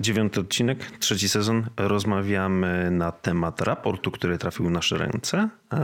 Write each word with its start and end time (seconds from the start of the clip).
Dziewiąty 0.00 0.40
odcinek, 0.40 0.98
trzeci 0.98 1.28
sezon. 1.28 1.66
Rozmawiamy 1.76 2.90
na 2.90 3.12
temat 3.12 3.60
raportu, 3.60 4.10
który 4.10 4.38
trafił 4.38 4.66
w 4.66 4.70
nasze 4.70 4.98
ręce 4.98 5.48
e, 5.72 5.76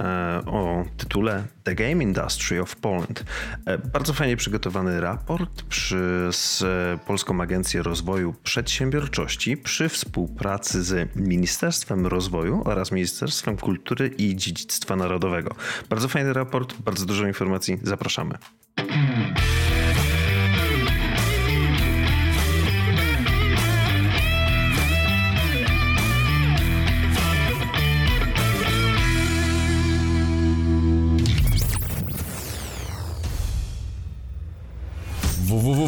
o 0.46 0.84
tytule 0.96 1.44
The 1.64 1.74
Game 1.74 2.04
Industry 2.04 2.62
of 2.62 2.76
Poland. 2.76 3.24
E, 3.66 3.78
bardzo 3.78 4.12
fajnie 4.12 4.36
przygotowany 4.36 5.00
raport 5.00 5.62
przez 5.62 6.64
Polską 7.06 7.40
Agencję 7.40 7.82
Rozwoju 7.82 8.34
Przedsiębiorczości 8.42 9.56
przy 9.56 9.88
współpracy 9.88 10.82
z 10.82 11.16
Ministerstwem 11.16 12.06
Rozwoju 12.06 12.62
oraz 12.64 12.92
Ministerstwem 12.92 13.56
Kultury 13.56 14.08
i 14.18 14.36
Dziedzictwa 14.36 14.96
Narodowego. 14.96 15.54
Bardzo 15.90 16.08
fajny 16.08 16.32
raport, 16.32 16.74
bardzo 16.80 17.06
dużo 17.06 17.26
informacji. 17.26 17.78
Zapraszamy. 17.82 18.38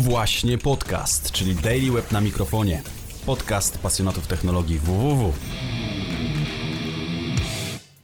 Właśnie 0.00 0.58
podcast, 0.58 1.32
czyli 1.32 1.54
Daily 1.54 1.92
Web 1.92 2.12
na 2.12 2.20
mikrofonie. 2.20 2.82
Podcast 3.26 3.78
pasjonatów 3.78 4.26
technologii 4.26 4.78
www. 4.78 5.32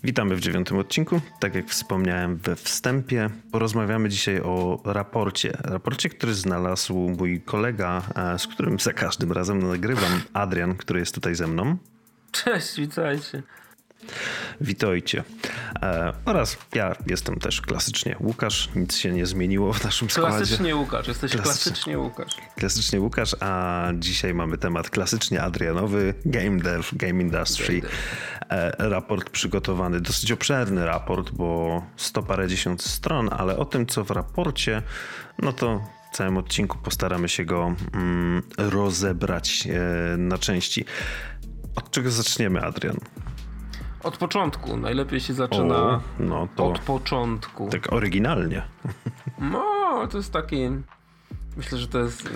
Witamy 0.05 0.37
w 0.37 0.41
dziewiątym 0.41 0.79
odcinku. 0.79 1.21
Tak 1.41 1.55
jak 1.55 1.69
wspomniałem 1.69 2.37
we 2.37 2.57
wstępie, 2.57 3.31
porozmawiamy 3.51 4.09
dzisiaj 4.09 4.41
o 4.41 4.83
raporcie. 4.85 5.59
Raporcie, 5.65 6.09
który 6.09 6.35
znalazł 6.35 6.95
mój 6.95 7.41
kolega, 7.41 8.03
e, 8.15 8.39
z 8.39 8.47
którym 8.47 8.79
za 8.79 8.93
każdym 8.93 9.33
razem 9.33 9.69
nagrywam, 9.69 10.23
Adrian, 10.33 10.77
który 10.77 11.01
jest 11.01 11.15
tutaj 11.15 11.35
ze 11.35 11.47
mną. 11.47 11.77
Cześć, 12.33 12.77
witajcie. 12.77 13.43
Witajcie. 14.61 15.25
E, 15.83 16.13
oraz 16.25 16.57
ja 16.75 16.97
jestem 17.07 17.39
też 17.39 17.61
klasycznie 17.61 18.17
Łukasz. 18.21 18.69
Nic 18.77 18.97
się 18.97 19.13
nie 19.13 19.27
zmieniło 19.27 19.73
w 19.73 19.85
naszym 19.85 20.11
składzie. 20.11 20.37
Klasycznie 20.37 20.77
Łukasz, 20.77 21.09
jesteś 21.09 21.33
Klasy... 21.33 21.45
klasycznie 21.45 21.99
Łukasz. 21.99 22.37
Klasycznie 22.57 23.01
Łukasz, 23.01 23.37
a 23.41 23.89
dzisiaj 23.95 24.35
mamy 24.35 24.59
temat 24.59 24.91
klasycznie 24.91 25.43
Adrianowy, 25.43 26.15
Game 26.25 26.59
Dev, 26.59 26.89
Game 26.93 27.23
Industry. 27.23 27.81
Game 27.81 27.93
e, 28.49 28.89
raport 28.89 29.31
przygotowany, 29.31 30.01
dosyć 30.01 30.33
obszerny 30.33 30.85
raport, 30.85 31.31
bo 31.31 31.83
sto 31.97 32.23
parędziesiąt 32.23 32.83
stron, 32.83 33.29
ale 33.33 33.57
o 33.57 33.65
tym, 33.65 33.87
co 33.87 34.05
w 34.05 34.11
raporcie, 34.11 34.83
no 35.39 35.53
to 35.53 35.85
w 36.13 36.17
całym 36.17 36.37
odcinku 36.37 36.79
postaramy 36.79 37.29
się 37.29 37.45
go 37.45 37.75
mm, 37.95 38.43
rozebrać 38.59 39.67
e, 39.67 40.17
na 40.17 40.39
części. 40.39 40.85
Od 41.77 41.91
czego 41.91 42.11
zaczniemy, 42.11 42.61
Adrian? 42.61 42.97
Od 44.03 44.17
początku. 44.17 44.77
Najlepiej 44.77 45.21
się 45.21 45.35
zaczyna 45.35 45.77
o, 45.77 46.01
no 46.19 46.49
to 46.57 46.67
od 46.67 46.79
początku. 46.79 47.69
Tak 47.69 47.93
oryginalnie. 47.93 48.63
No, 49.39 50.09
to 50.11 50.17
jest 50.17 50.33
taki. 50.33 50.57
Myślę, 51.57 51.79
że 51.79 51.89
to 51.89 51.99
jest 51.99 52.29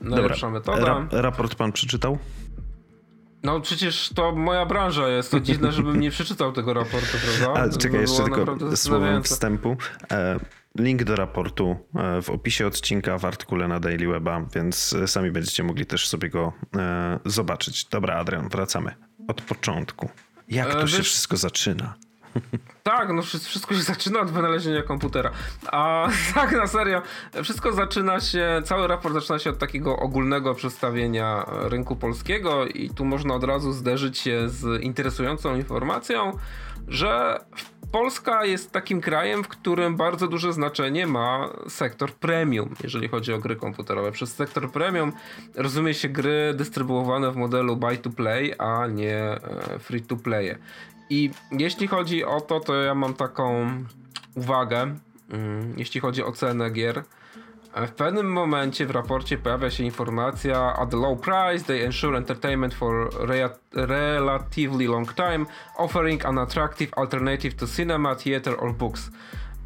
najlepsza 0.00 0.46
Dobra. 0.46 0.50
metoda. 0.50 0.86
Ra 0.86 1.22
raport 1.22 1.54
pan 1.54 1.72
przeczytał? 1.72 2.18
No 3.42 3.60
przecież 3.60 4.10
to 4.14 4.32
moja 4.32 4.66
branża 4.66 5.08
jest. 5.08 5.30
To 5.30 5.40
dziwne, 5.40 5.72
żebym 5.72 6.00
nie 6.00 6.10
przeczytał 6.10 6.52
tego 6.52 6.74
raportu, 6.74 7.16
prawda? 7.24 7.60
Ale 7.60 7.72
czekaj, 7.72 8.00
jeszcze 8.00 8.24
tylko 8.24 8.76
słowem 8.76 9.22
wstępu. 9.22 9.76
E, 10.12 10.40
link 10.78 11.04
do 11.04 11.16
raportu 11.16 11.76
e, 11.94 12.22
w 12.22 12.30
opisie 12.30 12.66
odcinka 12.66 13.18
w 13.18 13.24
artykule 13.24 13.68
na 13.68 13.80
Daily 13.80 14.08
Weba, 14.08 14.46
więc 14.54 14.96
sami 15.06 15.30
będziecie 15.30 15.62
mogli 15.62 15.86
też 15.86 16.08
sobie 16.08 16.28
go 16.28 16.52
e, 16.76 17.18
zobaczyć. 17.24 17.84
Dobra, 17.84 18.14
Adrian, 18.14 18.48
wracamy 18.48 18.94
od 19.28 19.42
początku. 19.42 20.10
Jak 20.48 20.72
to 20.72 20.86
się 20.86 21.02
wszystko 21.02 21.36
zaczyna? 21.36 21.94
Tak, 22.82 23.12
no 23.12 23.22
wszystko 23.22 23.74
się 23.74 23.82
zaczyna 23.82 24.20
od 24.20 24.30
wynalezienia 24.30 24.82
komputera. 24.82 25.30
A 25.66 26.08
tak, 26.34 26.52
na 26.52 26.66
serio, 26.66 27.02
wszystko 27.44 27.72
zaczyna 27.72 28.20
się, 28.20 28.62
cały 28.64 28.86
raport 28.86 29.14
zaczyna 29.14 29.38
się 29.38 29.50
od 29.50 29.58
takiego 29.58 29.96
ogólnego 29.96 30.54
przedstawienia 30.54 31.44
rynku 31.48 31.96
polskiego 31.96 32.66
i 32.66 32.90
tu 32.90 33.04
można 33.04 33.34
od 33.34 33.44
razu 33.44 33.72
zderzyć 33.72 34.18
się 34.18 34.48
z 34.48 34.82
interesującą 34.82 35.56
informacją, 35.56 36.32
że 36.88 37.40
Polska 37.92 38.44
jest 38.44 38.72
takim 38.72 39.00
krajem, 39.00 39.44
w 39.44 39.48
którym 39.48 39.96
bardzo 39.96 40.28
duże 40.28 40.52
znaczenie 40.52 41.06
ma 41.06 41.48
sektor 41.68 42.12
premium, 42.12 42.74
jeżeli 42.82 43.08
chodzi 43.08 43.32
o 43.32 43.38
gry 43.38 43.56
komputerowe. 43.56 44.12
Przez 44.12 44.34
sektor 44.34 44.72
premium 44.72 45.12
rozumie 45.54 45.94
się 45.94 46.08
gry 46.08 46.54
dystrybuowane 46.54 47.32
w 47.32 47.36
modelu 47.36 47.76
buy 47.76 47.98
to 47.98 48.10
play, 48.10 48.54
a 48.58 48.86
nie 48.86 49.18
e, 49.18 49.78
free 49.78 50.02
to 50.02 50.16
play. 50.16 50.54
I 51.10 51.30
jeśli 51.52 51.86
chodzi 51.86 52.24
o 52.24 52.40
to, 52.40 52.60
to 52.60 52.74
ja 52.74 52.94
mam 52.94 53.14
taką 53.14 53.66
uwagę, 54.34 54.94
mm, 55.30 55.74
jeśli 55.76 56.00
chodzi 56.00 56.24
o 56.24 56.32
cenę 56.32 56.70
gier. 56.70 57.02
W 57.76 57.90
pewnym 57.90 58.32
momencie 58.32 58.86
w 58.86 58.90
raporcie 58.90 59.38
pojawia 59.38 59.70
się 59.70 59.84
informacja 59.84 60.76
at 60.76 60.90
the 60.90 60.96
low 60.96 61.20
price 61.20 61.64
they 61.64 61.84
ensure 61.84 62.18
entertainment 62.18 62.74
for 62.74 63.10
re 63.30 63.48
relatively 63.74 64.86
long 64.86 65.14
time, 65.14 65.46
offering 65.76 66.26
an 66.26 66.38
attractive 66.38 66.90
alternative 66.96 67.54
to 67.54 67.66
cinema, 67.66 68.14
theater 68.14 68.54
or 68.58 68.74
books. 68.74 69.10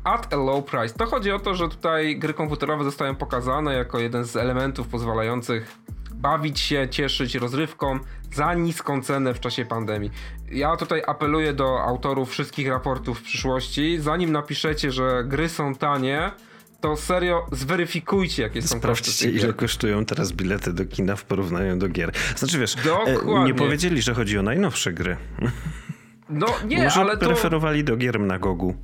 At 0.04 0.32
a 0.32 0.36
low 0.36 0.64
price. 0.64 0.94
To 0.94 1.06
chodzi 1.06 1.32
o 1.32 1.38
to, 1.38 1.54
że 1.54 1.68
tutaj 1.68 2.18
gry 2.18 2.34
komputerowe 2.34 2.84
zostają 2.84 3.14
pokazane 3.14 3.74
jako 3.74 3.98
jeden 3.98 4.24
z 4.24 4.36
elementów 4.36 4.88
pozwalających 4.88 5.76
bawić 6.14 6.60
się, 6.60 6.88
cieszyć 6.88 7.34
rozrywką 7.34 7.98
za 8.32 8.54
niską 8.54 9.02
cenę 9.02 9.34
w 9.34 9.40
czasie 9.40 9.64
pandemii. 9.64 10.10
Ja 10.50 10.76
tutaj 10.76 11.02
apeluję 11.06 11.52
do 11.52 11.82
autorów 11.82 12.30
wszystkich 12.30 12.68
raportów 12.68 13.18
w 13.18 13.22
przyszłości, 13.22 14.00
zanim 14.00 14.32
napiszecie, 14.32 14.92
że 14.92 15.24
gry 15.24 15.48
są 15.48 15.74
tanie, 15.74 16.30
to 16.86 16.96
serio 16.96 17.46
zweryfikujcie, 17.52 18.42
jakie 18.42 18.62
są 18.62 18.78
Sprawdźcie, 18.78 19.30
ile 19.30 19.52
kosztują 19.52 20.04
teraz 20.04 20.32
bilety 20.32 20.72
do 20.72 20.84
kina 20.84 21.16
w 21.16 21.24
porównaniu 21.24 21.76
do 21.76 21.88
gier. 21.88 22.12
Znaczy 22.36 22.58
wiesz, 22.58 22.74
Dokładnie. 22.74 23.44
nie 23.44 23.54
powiedzieli, 23.54 24.02
że 24.02 24.14
chodzi 24.14 24.38
o 24.38 24.42
najnowsze 24.42 24.92
gry. 24.92 25.16
No 26.28 26.46
nie, 26.68 26.84
Może 26.84 27.00
ale 27.00 27.16
to... 27.16 27.26
preferowali 27.26 27.84
do 27.84 27.96
gier 27.96 28.20
na 28.20 28.38
Gogu. 28.38 28.74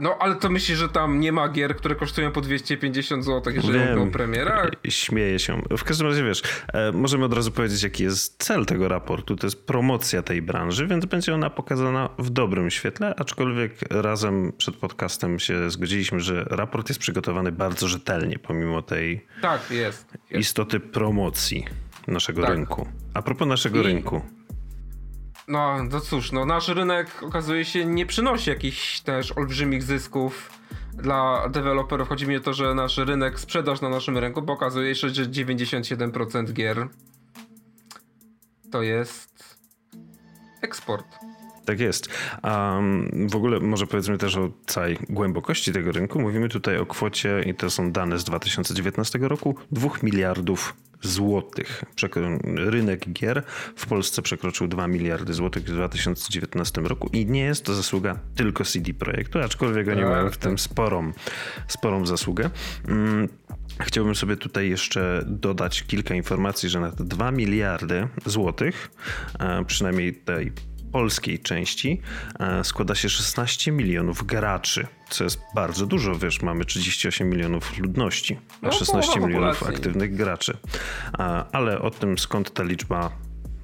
No, 0.00 0.16
ale 0.20 0.34
to 0.34 0.50
myślisz, 0.50 0.78
że 0.78 0.88
tam 0.88 1.20
nie 1.20 1.32
ma 1.32 1.48
gier, 1.48 1.76
które 1.76 1.94
kosztują 1.94 2.32
po 2.32 2.40
250 2.40 3.24
zł, 3.24 3.52
jeżeli 3.54 3.78
Wiem, 3.78 3.88
mówią 3.88 4.08
o 4.08 4.12
premierach? 4.12 4.70
Śmieję 4.88 5.38
się. 5.38 5.62
W 5.78 5.84
każdym 5.84 6.06
razie 6.06 6.24
wiesz, 6.24 6.42
e, 6.72 6.92
możemy 6.92 7.24
od 7.24 7.34
razu 7.34 7.52
powiedzieć, 7.52 7.82
jaki 7.82 8.02
jest 8.02 8.44
cel 8.44 8.66
tego 8.66 8.88
raportu. 8.88 9.36
To 9.36 9.46
jest 9.46 9.66
promocja 9.66 10.22
tej 10.22 10.42
branży, 10.42 10.86
więc 10.86 11.06
będzie 11.06 11.34
ona 11.34 11.50
pokazana 11.50 12.08
w 12.18 12.30
dobrym 12.30 12.70
świetle, 12.70 13.14
aczkolwiek 13.18 13.72
razem 13.90 14.52
przed 14.58 14.76
podcastem 14.76 15.38
się 15.38 15.70
zgodziliśmy, 15.70 16.20
że 16.20 16.44
raport 16.50 16.88
jest 16.88 17.00
przygotowany 17.00 17.52
bardzo 17.52 17.88
rzetelnie, 17.88 18.38
pomimo 18.38 18.82
tej 18.82 19.26
tak, 19.42 19.70
jest, 19.70 20.06
jest. 20.30 20.40
istoty 20.40 20.80
promocji 20.80 21.64
naszego 22.06 22.42
tak. 22.42 22.50
rynku. 22.50 22.88
A 23.14 23.22
propos 23.22 23.48
naszego 23.48 23.80
I... 23.80 23.82
rynku. 23.82 24.22
No, 25.50 25.84
no 25.84 26.00
cóż, 26.00 26.32
no 26.32 26.46
nasz 26.46 26.68
rynek 26.68 27.22
okazuje 27.22 27.64
się 27.64 27.84
nie 27.84 28.06
przynosi 28.06 28.50
jakichś 28.50 29.00
też 29.00 29.32
olbrzymich 29.32 29.82
zysków 29.82 30.60
dla 30.94 31.48
deweloperów. 31.48 32.08
Chodzi 32.08 32.26
mi 32.26 32.36
o 32.36 32.40
to, 32.40 32.54
że 32.54 32.74
nasz 32.74 32.98
rynek, 32.98 33.40
sprzedaż 33.40 33.80
na 33.80 33.88
naszym 33.88 34.18
rynku, 34.18 34.42
bo 34.42 34.52
okazuje 34.52 34.94
się, 34.94 35.08
że 35.08 35.26
97% 35.26 36.52
gier 36.52 36.88
to 38.70 38.82
jest 38.82 39.58
eksport. 40.62 41.06
Tak 41.64 41.80
jest. 41.80 42.08
Um, 42.44 43.28
w 43.28 43.36
ogóle 43.36 43.60
może 43.60 43.86
powiedzmy 43.86 44.18
też 44.18 44.36
o 44.36 44.50
całej 44.66 44.98
głębokości 45.08 45.72
tego 45.72 45.92
rynku. 45.92 46.20
Mówimy 46.20 46.48
tutaj 46.48 46.78
o 46.78 46.86
kwocie, 46.86 47.42
i 47.46 47.54
to 47.54 47.70
są 47.70 47.92
dane 47.92 48.18
z 48.18 48.24
2019 48.24 49.18
roku, 49.18 49.54
2 49.72 49.88
miliardów 50.02 50.74
złotych. 51.02 51.84
Rynek 52.56 53.12
gier 53.12 53.42
w 53.76 53.86
Polsce 53.86 54.22
przekroczył 54.22 54.68
2 54.68 54.86
miliardy 54.86 55.34
złotych 55.34 55.62
w 55.62 55.72
2019 55.72 56.80
roku 56.80 57.10
i 57.12 57.26
nie 57.26 57.40
jest 57.40 57.64
to 57.64 57.74
zasługa 57.74 58.18
tylko 58.34 58.64
CD 58.64 58.94
Projektu, 58.94 59.38
aczkolwiek 59.38 59.88
oni 59.88 60.02
mają 60.02 60.30
w 60.30 60.36
tym 60.36 60.50
tak. 60.50 60.60
sporą, 60.60 61.12
sporą 61.68 62.06
zasługę. 62.06 62.50
Mm, 62.88 63.28
chciałbym 63.80 64.14
sobie 64.14 64.36
tutaj 64.36 64.70
jeszcze 64.70 65.24
dodać 65.26 65.82
kilka 65.82 66.14
informacji, 66.14 66.68
że 66.68 66.80
na 66.80 66.92
te 66.92 67.04
2 67.04 67.30
miliardy 67.30 68.08
złotych, 68.26 68.90
e, 69.38 69.64
przynajmniej 69.64 70.14
tej 70.14 70.52
polskiej 70.92 71.38
części 71.38 72.00
e, 72.40 72.64
składa 72.64 72.94
się 72.94 73.08
16 73.08 73.72
milionów 73.72 74.26
graczy, 74.26 74.86
co 75.10 75.24
jest 75.24 75.40
bardzo 75.54 75.86
dużo, 75.86 76.14
wiesz, 76.14 76.42
mamy 76.42 76.64
38 76.64 77.30
milionów 77.30 77.78
ludności, 77.78 78.38
a 78.62 78.72
16 78.72 79.20
no, 79.20 79.26
milionów 79.26 79.62
aktywnych 79.62 80.14
graczy. 80.14 80.56
Ale 81.52 81.80
o 81.80 81.90
tym 81.90 82.18
skąd 82.18 82.54
ta 82.54 82.62
liczba 82.62 83.10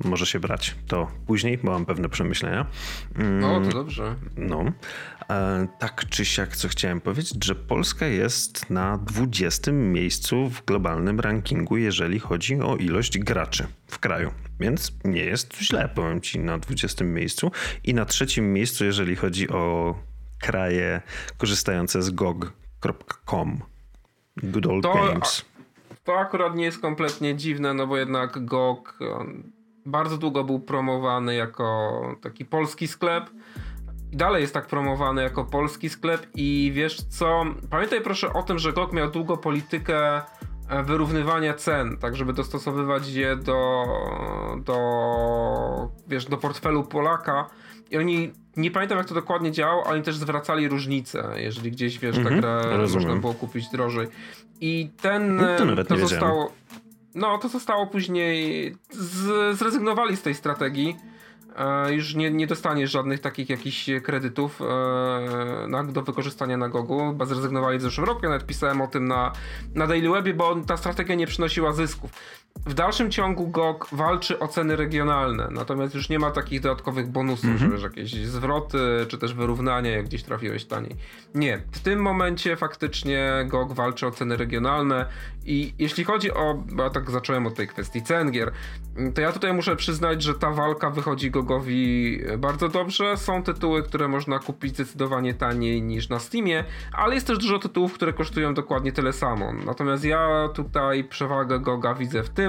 może 0.07 0.27
się 0.27 0.41
brać, 0.41 0.75
to 0.87 1.11
później, 1.27 1.59
bo 1.59 1.71
mam 1.71 1.87
pewne 1.87 2.09
przemyślenia. 2.09 2.67
No, 3.17 3.61
to 3.61 3.69
dobrze. 3.71 4.15
No. 4.37 4.65
E, 5.31 5.67
tak 5.79 6.09
czy 6.09 6.25
siak, 6.25 6.57
co 6.57 6.69
chciałem 6.69 7.01
powiedzieć, 7.01 7.45
że 7.45 7.55
Polska 7.55 8.07
jest 8.07 8.71
na 8.71 8.99
20 8.99 9.73
miejscu 9.73 10.51
w 10.51 10.65
globalnym 10.65 11.21
rankingu, 11.21 11.77
jeżeli 11.77 12.19
chodzi 12.21 12.61
o 12.61 12.77
ilość 12.77 13.19
graczy 13.19 13.67
w 13.87 13.99
kraju. 13.99 14.33
Więc 14.61 14.93
nie 15.05 15.25
jest 15.25 15.57
źle, 15.61 15.89
powiem 15.95 16.21
ci, 16.21 16.39
na 16.39 16.59
20 16.59 17.05
miejscu. 17.05 17.51
I 17.85 17.95
na 17.95 18.05
trzecim 18.05 18.53
miejscu, 18.53 18.85
jeżeli 18.85 19.17
chodzi 19.17 19.49
o 19.49 19.95
kraje 20.41 21.03
korzystające 21.39 22.03
z 22.03 22.11
gog.com. 22.11 23.61
Good 24.43 24.67
old 24.67 24.83
To- 24.83 24.95
games. 24.95 25.45
To 26.05 26.19
akurat 26.19 26.55
nie 26.55 26.65
jest 26.65 26.81
kompletnie 26.81 27.37
dziwne, 27.37 27.75
no 27.75 27.87
bo 27.87 27.97
jednak 27.97 28.45
GOG 28.45 28.99
bardzo 29.87 30.19
długo 30.19 30.45
był 30.45 30.61
promowany 30.61 31.35
jako 31.35 32.01
taki 32.23 32.45
polski 32.45 32.89
sklep. 32.89 33.31
I 34.13 34.17
dalej 34.17 34.43
jest 34.43 34.55
tak 34.55 34.67
promowany 34.67 35.23
jako 35.23 35.45
polski 35.45 35.89
sklep 35.89 36.27
i 36.35 36.71
wiesz 36.75 37.03
co, 37.03 37.45
pamiętaj 37.71 38.01
proszę 38.01 38.33
o 38.33 38.43
tym, 38.43 38.59
że 38.59 38.73
GOG 38.73 38.93
miał 38.93 39.11
długo 39.11 39.37
politykę 39.37 40.17
e, 40.69 40.83
wyrównywania 40.83 41.55
cen, 41.55 41.97
tak 41.97 42.17
żeby 42.17 42.33
dostosowywać 42.33 43.09
je 43.09 43.37
do, 43.37 43.85
do 44.65 44.77
wiesz, 46.09 46.25
do 46.27 46.37
portfelu 46.37 46.85
Polaka 46.85 47.47
i 47.91 47.97
oni, 47.99 48.33
nie 48.57 48.71
pamiętam 48.71 48.99
jak 48.99 49.07
to 49.07 49.15
dokładnie 49.15 49.53
działało, 49.53 49.85
ale 49.87 49.95
oni 49.95 50.03
też 50.03 50.17
zwracali 50.17 50.69
różnice, 50.69 51.33
jeżeli 51.37 51.71
gdzieś, 51.71 51.99
wiesz, 51.99 52.17
Mhm, 52.19 52.43
ta 52.43 52.61
gra 52.63 52.77
rozumiem. 52.77 53.07
można 53.09 53.21
było 53.21 53.35
kupić 53.35 53.69
drożej. 53.69 54.09
I 54.61 54.91
ten, 55.03 55.37
No 55.37 55.57
to 55.59 55.65
nawet 55.65 55.89
to 55.89 55.95
nie 55.95 56.01
wiedziałem. 56.01 56.47
No 57.17 57.39
to 57.39 57.49
zostało 57.49 57.87
później, 57.87 58.77
z, 58.91 59.57
zrezygnowali 59.59 60.17
z 60.17 60.23
tej 60.23 60.35
strategii. 60.35 60.97
E, 61.57 61.95
już 61.95 62.15
nie, 62.15 62.31
nie 62.31 62.47
dostaniesz 62.47 62.91
żadnych 62.91 63.21
takich 63.21 63.51
jakichś 63.51 63.91
kredytów 64.03 64.61
e, 64.63 65.69
na, 65.69 65.85
do 65.85 66.03
wykorzystania 66.03 66.57
na 66.57 66.69
Gogu. 66.69 66.99
Chyba 66.99 67.25
zrezygnowali 67.25 67.79
w 67.79 67.83
zeszłym 67.83 68.07
roku. 68.07 68.21
Ja 68.23 68.29
nawet 68.29 68.47
pisałem 68.47 68.81
o 68.81 68.87
tym 68.87 69.09
na, 69.09 69.33
na 69.75 69.87
Daily 69.87 70.11
Webie, 70.11 70.35
bo 70.35 70.57
ta 70.57 70.77
strategia 70.77 71.15
nie 71.15 71.27
przynosiła 71.27 71.73
zysków. 71.73 72.11
W 72.67 72.75
dalszym 72.75 73.11
ciągu 73.11 73.49
GOG 73.49 73.89
walczy 73.93 74.39
o 74.39 74.49
ceny 74.49 74.77
regionalne, 74.77 75.49
natomiast 75.51 75.95
już 75.95 76.09
nie 76.09 76.19
ma 76.19 76.31
takich 76.31 76.61
dodatkowych 76.61 77.09
bonusów, 77.09 77.51
że 77.57 77.69
wiesz, 77.69 77.83
jakieś 77.83 78.15
zwroty, 78.15 78.79
czy 79.09 79.19
też 79.19 79.35
wyrównania, 79.35 79.91
jak 79.91 80.05
gdzieś 80.05 80.23
trafiłeś 80.23 80.65
taniej. 80.65 80.97
Nie, 81.35 81.63
w 81.73 81.81
tym 81.81 82.03
momencie 82.03 82.57
faktycznie 82.57 83.47
GOG 83.49 83.73
walczy 83.73 84.07
o 84.07 84.11
ceny 84.11 84.37
regionalne 84.37 85.07
i 85.45 85.75
jeśli 85.79 86.05
chodzi 86.05 86.33
o, 86.33 86.65
ja 86.79 86.91
tak 86.91 87.11
zacząłem 87.11 87.47
od 87.47 87.55
tej 87.55 87.69
kwestii 87.69 88.03
cen 88.03 88.31
gier, 88.31 88.53
to 89.15 89.21
ja 89.21 89.33
tutaj 89.33 89.55
muszę 89.55 89.77
przyznać, 89.77 90.23
że 90.23 90.35
ta 90.35 90.51
walka 90.51 90.91
wychodzi 90.91 91.31
GOGowi 91.31 92.21
bardzo 92.39 92.69
dobrze. 92.69 93.17
Są 93.17 93.43
tytuły, 93.43 93.83
które 93.83 94.09
można 94.09 94.39
kupić 94.39 94.75
zdecydowanie 94.75 95.35
taniej 95.35 95.83
niż 95.83 96.09
na 96.09 96.19
Steamie, 96.19 96.65
ale 96.93 97.15
jest 97.15 97.27
też 97.27 97.39
dużo 97.39 97.59
tytułów, 97.59 97.95
które 97.95 98.13
kosztują 98.13 98.55
dokładnie 98.55 98.93
tyle 98.93 99.13
samo. 99.13 99.53
Natomiast 99.53 100.05
ja 100.05 100.49
tutaj 100.55 101.05
przewagę 101.05 101.61
GOGa 101.61 101.95
widzę 101.95 102.23
w 102.23 102.31
tym, 102.31 102.46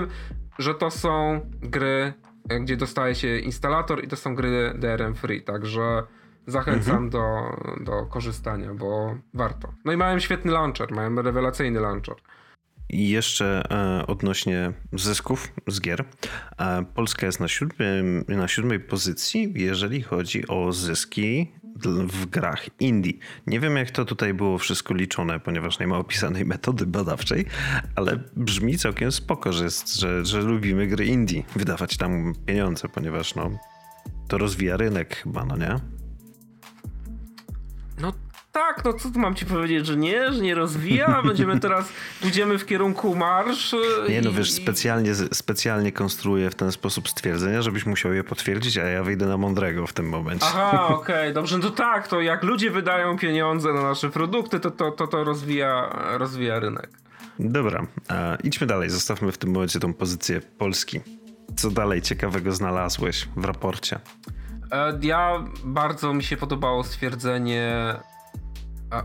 że 0.59 0.75
to 0.75 0.91
są 0.91 1.41
gry, 1.61 2.13
gdzie 2.61 2.77
dostaje 2.77 3.15
się 3.15 3.37
instalator 3.37 4.03
i 4.03 4.07
to 4.07 4.15
są 4.15 4.35
gry 4.35 4.73
DRM 4.79 5.15
free, 5.15 5.41
także 5.41 6.03
zachęcam 6.47 7.09
do, 7.09 7.23
do 7.81 8.05
korzystania, 8.05 8.73
bo 8.73 9.15
warto. 9.33 9.73
No 9.85 9.91
i 9.91 9.97
mają 9.97 10.19
świetny 10.19 10.51
launcher, 10.51 10.91
mają 10.91 11.21
rewelacyjny 11.21 11.79
launcher. 11.79 12.15
I 12.89 13.09
jeszcze 13.09 13.63
e, 13.71 14.07
odnośnie 14.07 14.73
zysków 14.93 15.53
z 15.67 15.81
gier. 15.81 16.05
E, 16.59 16.85
Polska 16.95 17.25
jest 17.25 17.39
na, 17.39 17.47
siódmym, 17.47 18.25
na 18.27 18.47
siódmej 18.47 18.79
pozycji, 18.79 19.53
jeżeli 19.55 20.01
chodzi 20.01 20.47
o 20.47 20.71
zyski 20.71 21.53
w 22.07 22.25
grach 22.25 22.69
indie. 22.79 23.13
Nie 23.47 23.59
wiem, 23.59 23.75
jak 23.75 23.91
to 23.91 24.05
tutaj 24.05 24.33
było 24.33 24.57
wszystko 24.57 24.93
liczone, 24.93 25.39
ponieważ 25.39 25.79
nie 25.79 25.87
ma 25.87 25.97
opisanej 25.97 26.45
metody 26.45 26.85
badawczej, 26.85 27.45
ale 27.95 28.19
brzmi 28.35 28.77
całkiem 28.77 29.11
spoko, 29.11 29.53
że, 29.53 29.63
jest, 29.63 29.95
że, 29.95 30.25
że 30.25 30.41
lubimy 30.41 30.87
gry 30.87 31.05
indie, 31.05 31.43
wydawać 31.55 31.97
tam 31.97 32.33
pieniądze, 32.45 32.89
ponieważ 32.89 33.35
no, 33.35 33.51
to 34.27 34.37
rozwija 34.37 34.77
rynek 34.77 35.15
chyba, 35.15 35.45
no 35.45 35.57
nie? 35.57 35.79
No 38.01 38.13
tak, 38.57 38.85
no 38.85 38.93
co 38.93 39.09
tu 39.11 39.19
mam 39.19 39.35
ci 39.35 39.45
powiedzieć, 39.45 39.85
że 39.85 39.97
nie, 39.97 40.33
że 40.33 40.41
nie 40.41 40.55
rozwija, 40.55 41.21
będziemy 41.23 41.59
teraz, 41.59 41.89
pójdziemy 42.21 42.57
w 42.57 42.65
kierunku 42.65 43.15
marsz. 43.15 43.75
Nie 44.09 44.21
no, 44.21 44.29
i- 44.29 44.33
wiesz, 44.33 44.49
i- 44.49 44.51
specjalnie, 44.51 45.15
specjalnie 45.15 45.91
konstruuję 45.91 46.49
w 46.49 46.55
ten 46.55 46.71
sposób 46.71 47.09
stwierdzenia, 47.09 47.61
żebyś 47.61 47.85
musiał 47.85 48.13
je 48.13 48.23
potwierdzić, 48.23 48.77
a 48.77 48.83
ja 48.83 49.03
wyjdę 49.03 49.25
na 49.25 49.37
mądrego 49.37 49.87
w 49.87 49.93
tym 49.93 50.09
momencie. 50.09 50.45
Aha, 50.49 50.87
okej, 50.87 51.33
dobrze, 51.33 51.57
no 51.57 51.63
to 51.63 51.71
tak, 51.71 52.07
to 52.07 52.21
jak 52.21 52.43
ludzie 52.43 52.71
wydają 52.71 53.17
pieniądze 53.17 53.73
na 53.73 53.81
nasze 53.83 54.09
produkty, 54.09 54.59
to 54.59 54.71
to, 54.71 54.91
to, 54.91 55.07
to 55.07 55.23
rozwija, 55.23 55.89
rozwija 56.17 56.59
rynek. 56.59 56.89
Dobra, 57.39 57.87
e, 58.09 58.37
idźmy 58.43 58.67
dalej. 58.67 58.89
Zostawmy 58.89 59.31
w 59.31 59.37
tym 59.37 59.51
momencie 59.51 59.79
tą 59.79 59.93
pozycję 59.93 60.41
Polski. 60.41 60.99
Co 61.55 61.71
dalej 61.71 62.01
ciekawego 62.01 62.51
znalazłeś 62.51 63.27
w 63.35 63.45
raporcie? 63.45 63.99
E, 64.71 64.99
Ja 65.01 65.43
bardzo 65.63 66.13
mi 66.13 66.23
się 66.23 66.37
podobało 66.37 66.83
stwierdzenie 66.83 67.95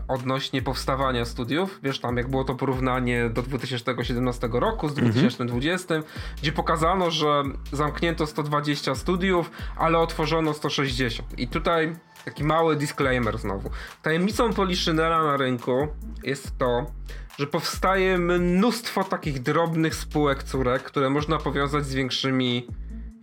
odnośnie 0.07 0.61
powstawania 0.61 1.25
studiów. 1.25 1.79
Wiesz, 1.83 1.99
tam 1.99 2.17
jak 2.17 2.29
było 2.29 2.43
to 2.43 2.55
porównanie 2.55 3.29
do 3.29 3.41
2017 3.41 4.49
roku 4.51 4.89
z 4.89 4.93
2020, 4.93 5.95
gdzie 6.41 6.51
pokazano, 6.51 7.11
że 7.11 7.43
zamknięto 7.71 8.27
120 8.27 8.95
studiów, 8.95 9.51
ale 9.77 9.99
otworzono 9.99 10.53
160. 10.53 11.39
I 11.39 11.47
tutaj 11.47 11.95
taki 12.25 12.43
mały 12.43 12.75
disclaimer 12.75 13.37
znowu. 13.37 13.69
Tajemnicą 14.01 14.53
Poliszynela 14.53 15.23
na 15.23 15.37
rynku 15.37 15.87
jest 16.23 16.57
to, 16.57 16.85
że 17.39 17.47
powstaje 17.47 18.17
mnóstwo 18.17 19.03
takich 19.03 19.41
drobnych 19.41 19.95
spółek 19.95 20.43
córek, 20.43 20.83
które 20.83 21.09
można 21.09 21.37
powiązać 21.37 21.85
z 21.85 21.93
większymi 21.93 22.67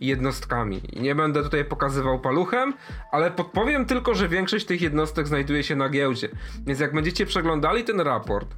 jednostkami. 0.01 0.81
Nie 0.99 1.15
będę 1.15 1.43
tutaj 1.43 1.65
pokazywał 1.65 2.19
paluchem, 2.19 2.73
ale 3.11 3.31
podpowiem 3.31 3.85
tylko, 3.85 4.15
że 4.15 4.29
większość 4.29 4.65
tych 4.65 4.81
jednostek 4.81 5.27
znajduje 5.27 5.63
się 5.63 5.75
na 5.75 5.89
giełdzie. 5.89 6.29
Więc 6.65 6.79
jak 6.79 6.93
będziecie 6.93 7.25
przeglądali 7.25 7.83
ten 7.83 8.01
raport 8.01 8.55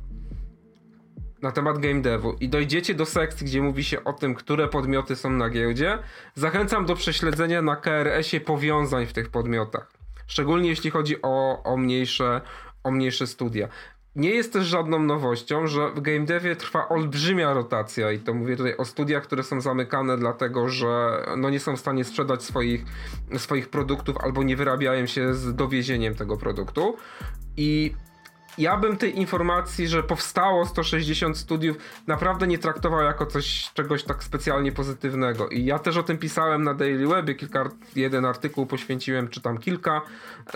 na 1.41 1.51
temat 1.51 1.79
game 1.79 2.01
devu 2.01 2.35
i 2.39 2.49
dojdziecie 2.49 2.95
do 2.95 3.05
sekcji, 3.05 3.47
gdzie 3.47 3.61
mówi 3.61 3.83
się 3.83 4.03
o 4.03 4.13
tym, 4.13 4.35
które 4.35 4.67
podmioty 4.67 5.15
są 5.15 5.29
na 5.29 5.49
giełdzie, 5.49 5.99
zachęcam 6.35 6.85
do 6.85 6.95
prześledzenia 6.95 7.61
na 7.61 7.75
KRS-ie 7.75 8.41
powiązań 8.41 9.05
w 9.05 9.13
tych 9.13 9.29
podmiotach. 9.29 9.91
Szczególnie 10.27 10.69
jeśli 10.69 10.91
chodzi 10.91 11.21
o, 11.21 11.63
o, 11.63 11.77
mniejsze, 11.77 12.41
o 12.83 12.91
mniejsze 12.91 13.27
studia. 13.27 13.67
Nie 14.15 14.29
jest 14.29 14.53
też 14.53 14.65
żadną 14.65 14.99
nowością, 14.99 15.67
że 15.67 15.89
w 15.89 16.01
game 16.01 16.25
devie 16.25 16.55
trwa 16.55 16.89
olbrzymia 16.89 17.53
rotacja 17.53 18.11
i 18.11 18.19
to 18.19 18.33
mówię 18.33 18.57
tutaj 18.57 18.77
o 18.77 18.85
studiach, 18.85 19.23
które 19.23 19.43
są 19.43 19.61
zamykane 19.61 20.17
dlatego, 20.17 20.69
że 20.69 21.23
no 21.37 21.49
nie 21.49 21.59
są 21.59 21.75
w 21.75 21.79
stanie 21.79 22.03
sprzedać 22.03 22.43
swoich, 22.43 22.85
swoich 23.37 23.69
produktów 23.69 24.17
albo 24.17 24.43
nie 24.43 24.55
wyrabiają 24.55 25.05
się 25.05 25.33
z 25.33 25.55
dowiezieniem 25.55 26.15
tego 26.15 26.37
produktu. 26.37 26.97
I 27.57 27.93
ja 28.57 28.77
bym 28.77 28.97
tej 28.97 29.19
informacji, 29.19 29.87
że 29.87 30.03
powstało 30.03 30.65
160 30.65 31.37
studiów, 31.37 31.77
naprawdę 32.07 32.47
nie 32.47 32.57
traktował 32.57 33.01
jako 33.01 33.25
coś, 33.25 33.71
czegoś 33.73 34.03
tak 34.03 34.23
specjalnie 34.23 34.71
pozytywnego. 34.71 35.49
I 35.49 35.65
ja 35.65 35.79
też 35.79 35.97
o 35.97 36.03
tym 36.03 36.17
pisałem 36.17 36.63
na 36.63 36.73
Daily 36.73 37.07
Webie, 37.07 37.35
kilka, 37.35 37.69
jeden 37.95 38.25
artykuł 38.25 38.65
poświęciłem, 38.65 39.27
czy 39.27 39.41
tam 39.41 39.57
kilka, 39.57 40.01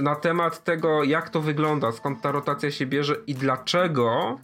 na 0.01 0.15
temat 0.15 0.63
tego, 0.63 1.03
jak 1.03 1.29
to 1.29 1.41
wygląda, 1.41 1.91
skąd 1.91 2.21
ta 2.21 2.31
rotacja 2.31 2.71
się 2.71 2.85
bierze 2.85 3.15
i 3.27 3.35
dlaczego 3.35 4.39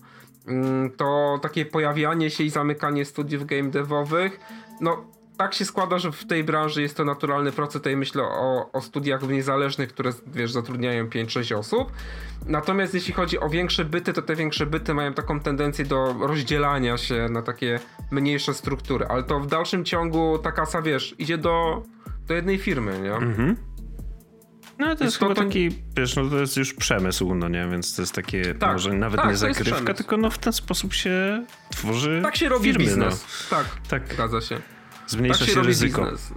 mm, 0.47 0.91
to 0.91 1.39
takie 1.41 1.65
pojawianie 1.65 2.29
się 2.29 2.43
i 2.43 2.49
zamykanie 2.49 3.05
studiów 3.05 3.45
game 3.45 3.69
devowych, 3.69 4.39
no 4.81 5.05
tak 5.43 5.53
się 5.53 5.65
składa, 5.65 5.99
że 5.99 6.11
w 6.11 6.25
tej 6.25 6.43
branży 6.43 6.81
jest 6.81 6.97
to 6.97 7.05
naturalny 7.05 7.51
proces. 7.51 7.73
Tutaj 7.73 7.97
myślę 7.97 8.23
o, 8.23 8.69
o 8.73 8.81
studiach 8.81 9.27
niezależnych, 9.27 9.89
które 9.89 10.11
wiesz, 10.27 10.51
zatrudniają 10.51 11.05
5-6 11.07 11.55
osób. 11.57 11.91
Natomiast 12.45 12.93
jeśli 12.93 13.13
chodzi 13.13 13.39
o 13.39 13.49
większe 13.49 13.85
byty, 13.85 14.13
to 14.13 14.21
te 14.21 14.35
większe 14.35 14.65
byty 14.65 14.93
mają 14.93 15.13
taką 15.13 15.39
tendencję 15.39 15.85
do 15.85 16.15
rozdzielania 16.19 16.97
się 16.97 17.27
na 17.31 17.41
takie 17.41 17.79
mniejsze 18.11 18.53
struktury. 18.53 19.05
Ale 19.09 19.23
to 19.23 19.39
w 19.39 19.47
dalszym 19.47 19.85
ciągu 19.85 20.37
ta 20.39 20.51
kasa, 20.51 20.81
wiesz, 20.81 21.15
idzie 21.19 21.37
do, 21.37 21.83
do 22.27 22.33
jednej 22.33 22.57
firmy, 22.57 22.99
nie? 22.99 23.55
No 24.79 24.95
to 24.95 25.03
jest 25.03 25.19
to- 25.19 25.25
chyba 25.25 25.35
to- 25.35 25.43
taki, 25.43 25.69
wiesz, 25.97 26.15
no 26.15 26.29
to 26.29 26.39
jest 26.39 26.57
już 26.57 26.73
przemysł, 26.73 27.35
no 27.35 27.49
nie, 27.49 27.67
więc 27.71 27.95
to 27.95 28.01
jest 28.01 28.15
takie, 28.15 28.53
Tak, 28.55 28.71
może 28.71 28.93
nawet 28.93 29.21
tak, 29.21 29.29
nie 29.41 29.53
to 29.55 29.63
przemysł. 29.63 29.93
tylko 29.93 30.17
no 30.17 30.29
w 30.29 30.37
ten 30.37 30.53
sposób 30.53 30.93
się 30.93 31.45
tworzy 31.71 32.19
Tak 32.23 32.35
się 32.35 32.49
robi 32.49 32.65
firmy, 32.65 32.85
biznes. 32.85 33.47
Tak, 33.49 33.65
No. 33.73 33.89
Tak, 33.89 34.13
zgadza 34.13 34.41
się. 34.41 34.61
Zmniejsza 35.07 35.39
tak 35.39 35.47
się, 35.47 35.53
się 35.53 35.61
ryzyko. 35.61 36.01
biznes. 36.01 36.33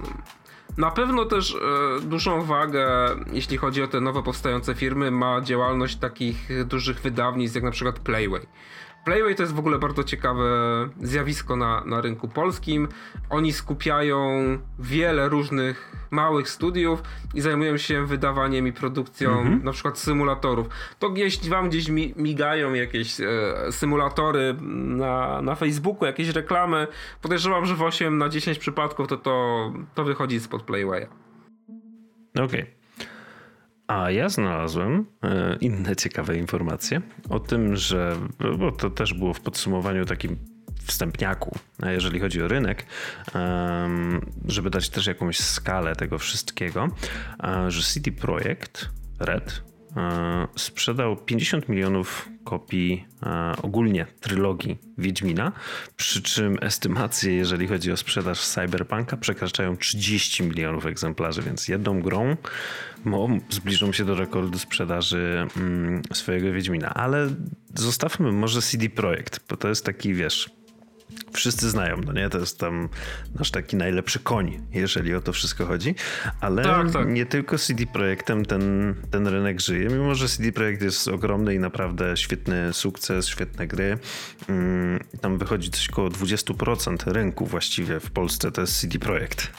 Na 0.78 0.90
pewno 0.90 1.24
też 1.24 1.54
e, 1.54 2.00
dużą 2.00 2.42
wagę, 2.42 2.88
jeśli 3.32 3.56
chodzi 3.56 3.82
o 3.82 3.88
te 3.88 4.00
nowo 4.00 4.22
powstające 4.22 4.74
firmy, 4.74 5.10
ma 5.10 5.40
działalność 5.40 5.96
takich 5.96 6.48
dużych 6.64 7.00
wydawnictw, 7.00 7.54
jak 7.54 7.64
na 7.64 7.70
przykład 7.70 7.98
Playway. 7.98 8.46
Playway 9.06 9.34
to 9.34 9.42
jest 9.42 9.54
w 9.54 9.58
ogóle 9.58 9.78
bardzo 9.78 10.04
ciekawe 10.04 10.44
zjawisko 11.02 11.56
na, 11.56 11.84
na 11.84 12.00
rynku 12.00 12.28
polskim. 12.28 12.88
Oni 13.30 13.52
skupiają 13.52 14.18
wiele 14.78 15.28
różnych 15.28 15.92
małych 16.10 16.48
studiów 16.48 17.02
i 17.34 17.40
zajmują 17.40 17.76
się 17.76 18.06
wydawaniem 18.06 18.66
i 18.66 18.72
produkcją 18.72 19.30
mhm. 19.38 19.64
na 19.64 19.72
przykład 19.72 19.98
symulatorów. 19.98 20.66
To 20.98 21.12
jeśli 21.16 21.50
wam 21.50 21.68
gdzieś 21.68 21.88
migają 22.16 22.74
jakieś 22.74 23.20
e, 23.20 23.26
symulatory 23.70 24.56
na, 24.60 25.42
na 25.42 25.54
Facebooku, 25.54 26.06
jakieś 26.06 26.28
reklamy, 26.28 26.86
podejrzewam, 27.22 27.66
że 27.66 27.74
w 27.74 27.82
8 27.82 28.18
na 28.18 28.28
10 28.28 28.58
przypadków 28.58 29.08
to, 29.08 29.16
to, 29.16 29.72
to 29.94 30.04
wychodzi 30.04 30.40
spod 30.40 30.62
Playwaya. 30.62 31.06
Okej. 32.34 32.44
Okay. 32.44 32.85
A 33.86 34.10
ja 34.10 34.28
znalazłem 34.28 35.06
e, 35.22 35.56
inne 35.60 35.96
ciekawe 35.96 36.36
informacje 36.36 37.00
o 37.28 37.40
tym, 37.40 37.76
że, 37.76 38.16
bo 38.58 38.72
to 38.72 38.90
też 38.90 39.14
było 39.14 39.34
w 39.34 39.40
podsumowaniu 39.40 40.04
takim 40.04 40.36
wstępniaku, 40.84 41.58
jeżeli 41.86 42.20
chodzi 42.20 42.42
o 42.42 42.48
rynek, 42.48 42.86
żeby 44.44 44.70
dać 44.70 44.88
też 44.88 45.06
jakąś 45.06 45.38
skalę 45.38 45.96
tego 45.96 46.18
wszystkiego, 46.18 46.88
że 47.68 47.82
CD 47.82 48.12
Projekt 48.12 48.88
Red 49.18 49.62
E, 49.96 50.48
sprzedał 50.56 51.16
50 51.16 51.68
milionów 51.68 52.28
kopii 52.44 53.06
e, 53.22 53.52
ogólnie 53.62 54.06
trylogii 54.20 54.78
Wiedźmina, 54.98 55.52
przy 55.96 56.22
czym 56.22 56.58
estymacje, 56.62 57.34
jeżeli 57.34 57.68
chodzi 57.68 57.92
o 57.92 57.96
sprzedaż 57.96 58.40
Cyberpunka, 58.46 59.16
przekraczają 59.16 59.76
30 59.76 60.42
milionów 60.42 60.86
egzemplarzy, 60.86 61.42
więc 61.42 61.68
jedną 61.68 62.00
grą 62.00 62.36
no, 63.06 63.28
zbliżą 63.50 63.92
się 63.92 64.04
do 64.04 64.14
rekordu 64.14 64.58
sprzedaży 64.58 65.46
mm, 65.56 66.02
swojego 66.12 66.52
Wiedźmina. 66.52 66.94
Ale 66.94 67.28
zostawmy 67.74 68.32
może 68.32 68.62
CD 68.62 68.88
Projekt, 68.88 69.40
bo 69.48 69.56
to 69.56 69.68
jest 69.68 69.84
taki, 69.84 70.14
wiesz, 70.14 70.50
wszyscy 71.32 71.70
znają, 71.70 71.96
no 72.06 72.12
nie? 72.12 72.30
To 72.30 72.38
jest 72.38 72.58
tam 72.58 72.88
nasz 73.38 73.50
taki 73.50 73.76
najlepszy 73.76 74.18
koń, 74.18 74.60
jeżeli 74.72 75.14
o 75.14 75.20
to 75.20 75.32
wszystko 75.32 75.66
chodzi. 75.66 75.94
Ale 76.40 76.62
tak, 76.62 76.90
tak. 76.90 77.08
nie 77.08 77.26
tylko 77.26 77.58
CD 77.58 77.86
Projektem 77.86 78.44
ten, 78.44 78.94
ten 79.10 79.26
rynek 79.26 79.60
żyje, 79.60 79.88
mimo 79.88 80.14
że 80.14 80.28
CD 80.28 80.52
Projekt 80.52 80.82
jest 80.82 81.08
ogromny 81.08 81.54
i 81.54 81.58
naprawdę 81.58 82.16
świetny 82.16 82.72
sukces, 82.72 83.26
świetne 83.26 83.66
gry. 83.66 83.98
Mm, 84.48 85.00
tam 85.20 85.38
wychodzi 85.38 85.70
coś 85.70 85.90
około 85.90 86.08
20% 86.08 87.12
rynku 87.12 87.46
właściwie 87.46 88.00
w 88.00 88.10
Polsce, 88.10 88.52
to 88.52 88.60
jest 88.60 88.80
CD 88.80 88.98
Projekt. 88.98 89.50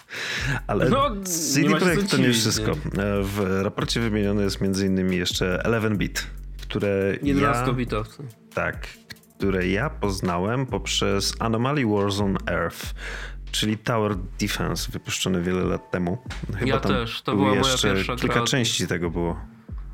Ale 0.67 0.89
no, 0.89 1.11
CD 1.23 1.79
Projekt 1.79 2.11
to 2.11 2.17
nie 2.17 2.33
wszystko. 2.33 2.71
W 3.23 3.59
raporcie 3.61 3.99
wymieniony 4.01 4.43
jest 4.43 4.61
między 4.61 4.85
innymi 4.85 5.17
jeszcze 5.17 5.63
11-bit, 5.65 6.27
które 6.61 7.13
11-bitowcy. 7.23 8.23
Ja, 8.23 8.53
tak, 8.53 8.87
które 9.37 9.67
ja 9.67 9.89
poznałem 9.89 10.65
poprzez 10.65 11.35
Anomaly 11.39 11.85
Warzone 11.85 12.39
Earth, 12.47 12.93
czyli 13.51 13.77
Tower 13.77 14.15
Defense, 14.39 14.91
wypuszczony 14.91 15.41
wiele 15.41 15.63
lat 15.63 15.91
temu. 15.91 16.17
Chyba 16.59 16.71
ja 16.71 16.79
też, 16.79 17.21
to 17.21 17.35
była 17.35 17.49
moja 17.49 17.61
pierwsza 17.83 18.15
kilka 18.15 18.35
gra. 18.35 18.43
części 18.43 18.87
tego 18.87 19.09
było. 19.09 19.39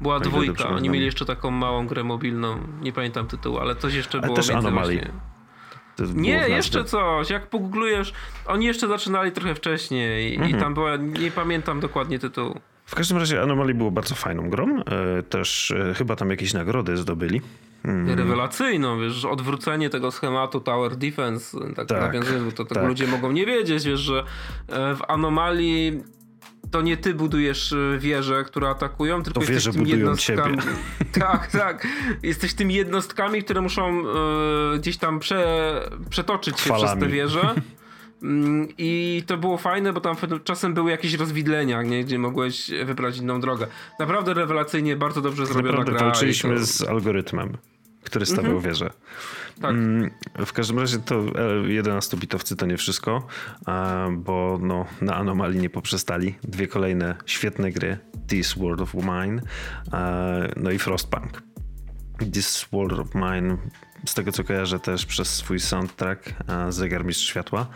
Była 0.02 0.20
dwójka, 0.20 0.70
oni 0.70 0.90
mieli 0.90 1.06
jeszcze 1.06 1.26
taką 1.26 1.52
małą 1.52 1.88
grę 1.88 2.04
mobilną, 2.04 2.58
nie 2.82 2.94
pamiętam 2.94 3.28
tytułu, 3.28 3.58
ale 3.58 3.76
coś 3.76 3.94
jeszcze 3.94 4.18
ale 4.18 4.28
było. 4.28 4.36
też 4.36 4.50
Anomaly. 4.50 5.12
Nie, 6.14 6.50
jeszcze 6.50 6.84
coś. 6.84 7.30
Jak 7.30 7.50
pogooglujesz, 7.50 8.14
oni 8.46 8.66
jeszcze 8.66 8.88
zaczynali 8.88 9.32
trochę 9.32 9.56
wcześniej 9.56 10.36
mhm. 10.36 10.52
i 10.52 10.60
tam 10.60 10.74
była, 10.74 10.96
nie 10.96 11.32
pamiętam 11.32 11.80
dokładnie 11.80 12.20
tytułu. 12.20 12.60
W 12.86 12.96
każdym 12.96 13.18
razie 13.18 13.42
Anomaly 13.42 13.74
było 13.74 13.92
bardzo 13.92 14.16
fajną 14.16 14.50
grą. 14.50 14.80
E, 14.80 15.24
też 15.24 15.72
e, 15.72 15.94
chyba 15.94 16.16
tam 16.16 16.30
jakieś 16.30 16.54
nagrody 16.54 16.98
zdobyli. 16.98 17.42
Mm. 17.84 18.18
Rewelacyjną, 18.18 19.00
wiesz, 19.00 19.26
odwrócenie 19.26 19.90
tego 19.90 20.12
schematu 20.12 20.60
Tower 20.60 20.96
Defense, 20.96 21.58
tak, 21.76 21.88
tak 21.88 22.02
nawiązując, 22.02 22.54
to, 22.54 22.66
tak. 22.66 22.88
ludzie 22.88 23.08
mogą 23.08 23.32
nie 23.32 23.46
wiedzieć, 23.46 23.86
wiesz, 23.86 24.00
że 24.00 24.24
e, 24.70 24.96
w 24.96 25.02
Anomalii 25.08 26.04
to 26.72 26.82
nie 26.82 26.98
ty 26.98 27.14
budujesz 27.14 27.76
wieże, 27.98 28.44
które 28.44 28.70
atakują, 28.70 29.24
tylko 29.24 29.40
to 29.40 29.52
jesteś 29.52 29.74
tym 29.74 29.88
jednostkami. 29.88 30.58
tak, 31.20 31.52
tak. 31.52 31.88
Jesteś 32.24 32.54
tym 32.54 32.72
jednostkami, 32.72 33.44
które 33.44 33.62
muszą 33.62 34.04
y, 34.76 34.80
gdzieś 34.80 34.98
tam 34.98 35.20
prze, 35.20 35.82
przetoczyć 36.10 36.60
się 36.60 36.74
przez 36.74 37.00
te 37.00 37.08
wieże. 37.08 37.56
Mm, 38.24 38.68
I 38.78 39.24
to 39.28 39.38
było 39.38 39.58
fajne, 39.58 39.94
bo 39.94 40.02
tam 40.02 40.16
czasem 40.44 40.74
były 40.74 40.92
jakieś 40.92 41.14
rozwidlenia, 41.14 41.82
nie? 41.82 42.04
gdzie 42.04 42.20
mogłeś 42.20 42.72
wybrać 42.86 43.18
inną 43.18 43.42
drogę. 43.42 43.68
Naprawdę 44.00 44.34
rewelacyjnie, 44.34 44.96
bardzo 44.96 45.22
dobrze 45.22 45.46
zrobiona 45.46 45.78
Naprawdę 45.78 45.92
gra. 45.92 46.02
walczyliśmy 46.02 46.56
to... 46.56 46.66
z 46.66 46.82
algorytmem, 46.82 47.58
który 48.04 48.26
stawiał 48.26 48.56
mhm. 48.56 48.62
wieżę. 48.62 48.90
Tak. 49.62 49.72
Mm, 49.72 50.12
w 50.46 50.54
każdym 50.54 50.80
razie 50.80 51.00
to 51.00 51.16
11-bitowcy 51.64 52.56
to 52.56 52.66
nie 52.66 52.78
wszystko, 52.78 53.28
bo 54.12 54.60
no, 54.62 54.86
na 55.02 55.16
anomalii 55.16 55.60
nie 55.60 55.70
poprzestali. 55.70 56.36
Dwie 56.44 56.68
kolejne 56.68 57.16
świetne 57.26 57.72
gry. 57.72 57.98
This 58.28 58.54
World 58.54 58.82
of 58.82 58.94
Mine, 58.94 59.42
no 60.56 60.72
i 60.72 60.80
Frostpunk. 60.80 61.44
This 62.34 62.66
World 62.72 63.00
of 63.00 63.16
Mine 63.16 63.58
z 64.06 64.14
tego 64.14 64.32
co 64.32 64.44
kojarzę 64.44 64.80
też 64.80 65.06
przez 65.06 65.36
swój 65.36 65.60
soundtrack 65.60 66.34
Zegarmistrz 66.70 67.28
Światła. 67.28 67.68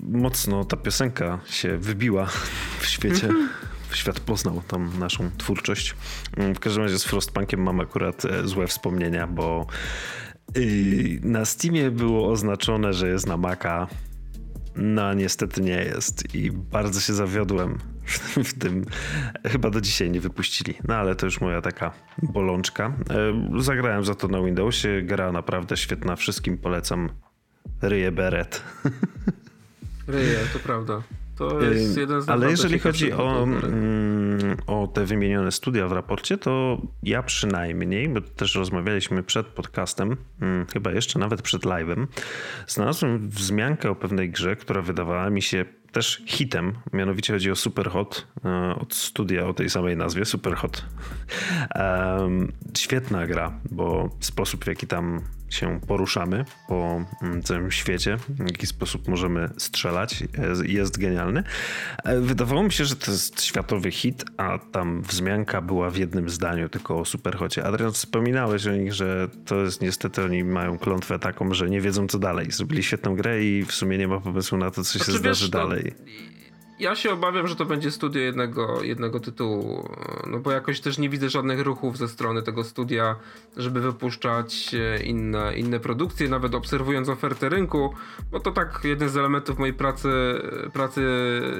Mocno 0.00 0.64
ta 0.64 0.76
piosenka 0.76 1.38
się 1.46 1.78
wybiła 1.78 2.26
w 2.80 2.86
świecie. 2.86 3.26
Mhm. 3.26 3.48
Świat 3.96 4.20
poznał 4.20 4.62
tam 4.68 4.98
naszą 4.98 5.30
twórczość. 5.38 5.94
W 6.54 6.58
każdym 6.58 6.82
razie 6.82 6.98
z 6.98 7.04
Frostpunkiem 7.04 7.62
mam 7.62 7.80
akurat 7.80 8.24
e, 8.24 8.48
złe 8.48 8.66
wspomnienia, 8.66 9.26
bo 9.26 9.66
y, 10.56 11.20
na 11.22 11.44
Steamie 11.44 11.90
było 11.90 12.30
oznaczone, 12.30 12.92
że 12.92 13.08
jest 13.08 13.26
na 13.26 13.36
Maca 13.36 13.88
no, 14.76 15.14
niestety 15.14 15.60
nie 15.60 15.84
jest 15.84 16.34
i 16.34 16.50
bardzo 16.50 17.00
się 17.00 17.12
zawiodłem 17.12 17.78
w 18.44 18.52
tym. 18.62 18.84
Chyba 19.46 19.70
do 19.70 19.80
dzisiaj 19.80 20.10
nie 20.10 20.20
wypuścili, 20.20 20.74
no 20.88 20.94
ale 20.94 21.14
to 21.14 21.26
już 21.26 21.40
moja 21.40 21.62
taka 21.62 21.92
bolączka. 22.22 22.92
E, 23.56 23.62
zagrałem 23.62 24.04
za 24.04 24.14
to 24.14 24.28
na 24.28 24.42
Windowsie, 24.42 25.02
gra 25.02 25.32
naprawdę 25.32 25.76
świetna, 25.76 26.16
wszystkim 26.16 26.58
polecam. 26.58 27.08
Ryje 27.82 28.12
Beret. 28.12 28.62
Ryje, 30.08 30.38
to 30.52 30.58
prawda. 30.58 31.02
To 31.50 31.62
jest 31.62 31.96
jeden 31.96 32.22
z 32.22 32.28
Ale 32.28 32.50
jeżeli 32.50 32.78
chodzi 32.78 33.12
o, 33.12 33.42
mm, 33.42 34.56
o 34.66 34.86
te 34.86 35.04
wymienione 35.04 35.52
studia 35.52 35.88
w 35.88 35.92
raporcie, 35.92 36.38
to 36.38 36.82
ja 37.02 37.22
przynajmniej, 37.22 38.08
bo 38.08 38.20
też 38.20 38.54
rozmawialiśmy 38.54 39.22
przed 39.22 39.46
podcastem, 39.46 40.16
mm, 40.40 40.66
chyba 40.72 40.92
jeszcze 40.92 41.18
nawet 41.18 41.42
przed 41.42 41.62
live'em, 41.62 42.06
znalazłem 42.66 43.28
wzmiankę 43.28 43.90
o 43.90 43.94
pewnej 43.94 44.30
grze, 44.30 44.56
która 44.56 44.82
wydawała 44.82 45.30
mi 45.30 45.42
się 45.42 45.64
też 45.92 46.22
hitem, 46.26 46.72
mianowicie 46.92 47.32
chodzi 47.32 47.50
o 47.50 47.56
Superhot 47.56 48.26
e, 48.44 48.74
od 48.80 48.94
studia 48.94 49.46
o 49.46 49.54
tej 49.54 49.70
samej 49.70 49.96
nazwie, 49.96 50.24
Superhot. 50.24 50.84
Um, 51.74 52.52
świetna 52.78 53.26
gra, 53.26 53.52
bo 53.70 54.10
sposób 54.20 54.64
w 54.64 54.68
jaki 54.68 54.86
tam 54.86 55.20
się 55.54 55.80
poruszamy 55.86 56.44
po 56.68 57.04
mm, 57.22 57.42
całym 57.42 57.70
świecie, 57.70 58.16
w 58.28 58.48
jaki 58.48 58.66
sposób 58.66 59.08
możemy 59.08 59.50
strzelać, 59.58 60.24
jest 60.64 60.98
genialny. 60.98 61.42
E, 62.04 62.20
wydawało 62.20 62.62
mi 62.62 62.72
się, 62.72 62.84
że 62.84 62.96
to 62.96 63.10
jest 63.10 63.42
światowy 63.42 63.90
hit, 63.90 64.24
a 64.36 64.58
tam 64.58 65.02
wzmianka 65.02 65.62
była 65.62 65.90
w 65.90 65.96
jednym 65.96 66.30
zdaniu 66.30 66.68
tylko 66.68 66.98
o 66.98 67.04
Superhocie. 67.04 67.64
Adrian, 67.64 67.92
wspominałeś 67.92 68.66
o 68.66 68.72
nich, 68.72 68.92
że 68.92 69.28
to 69.44 69.60
jest 69.60 69.80
niestety, 69.80 70.24
oni 70.24 70.44
mają 70.44 70.78
klątwę 70.78 71.18
taką, 71.18 71.54
że 71.54 71.70
nie 71.70 71.80
wiedzą 71.80 72.06
co 72.06 72.18
dalej. 72.18 72.50
Zrobili 72.50 72.82
świetną 72.82 73.16
grę 73.16 73.44
i 73.44 73.64
w 73.64 73.72
sumie 73.72 73.98
nie 73.98 74.08
ma 74.08 74.20
pomysłu 74.20 74.58
na 74.58 74.70
to, 74.70 74.84
co 74.84 74.98
się 74.98 75.04
znaczy, 75.04 75.18
zdarzy 75.18 75.44
wiesz, 75.44 75.50
dalej. 75.50 75.92
To 75.92 76.41
ja 76.82 76.96
się 76.96 77.12
obawiam, 77.12 77.48
że 77.48 77.56
to 77.56 77.64
będzie 77.64 77.90
studio 77.90 78.22
jednego, 78.22 78.82
jednego 78.82 79.20
tytułu, 79.20 79.88
no 80.26 80.38
bo 80.38 80.50
jakoś 80.50 80.80
też 80.80 80.98
nie 80.98 81.08
widzę 81.08 81.30
żadnych 81.30 81.60
ruchów 81.60 81.98
ze 81.98 82.08
strony 82.08 82.42
tego 82.42 82.64
studia, 82.64 83.16
żeby 83.56 83.80
wypuszczać 83.80 84.74
e, 84.74 85.02
inne, 85.02 85.56
inne 85.56 85.80
produkcje, 85.80 86.28
nawet 86.28 86.54
obserwując 86.54 87.08
ofertę 87.08 87.48
rynku, 87.48 87.94
bo 88.30 88.40
to 88.40 88.52
tak 88.52 88.80
jeden 88.84 89.08
z 89.08 89.16
elementów 89.16 89.58
mojej 89.58 89.74
pracy, 89.74 90.10
pracy 90.72 91.02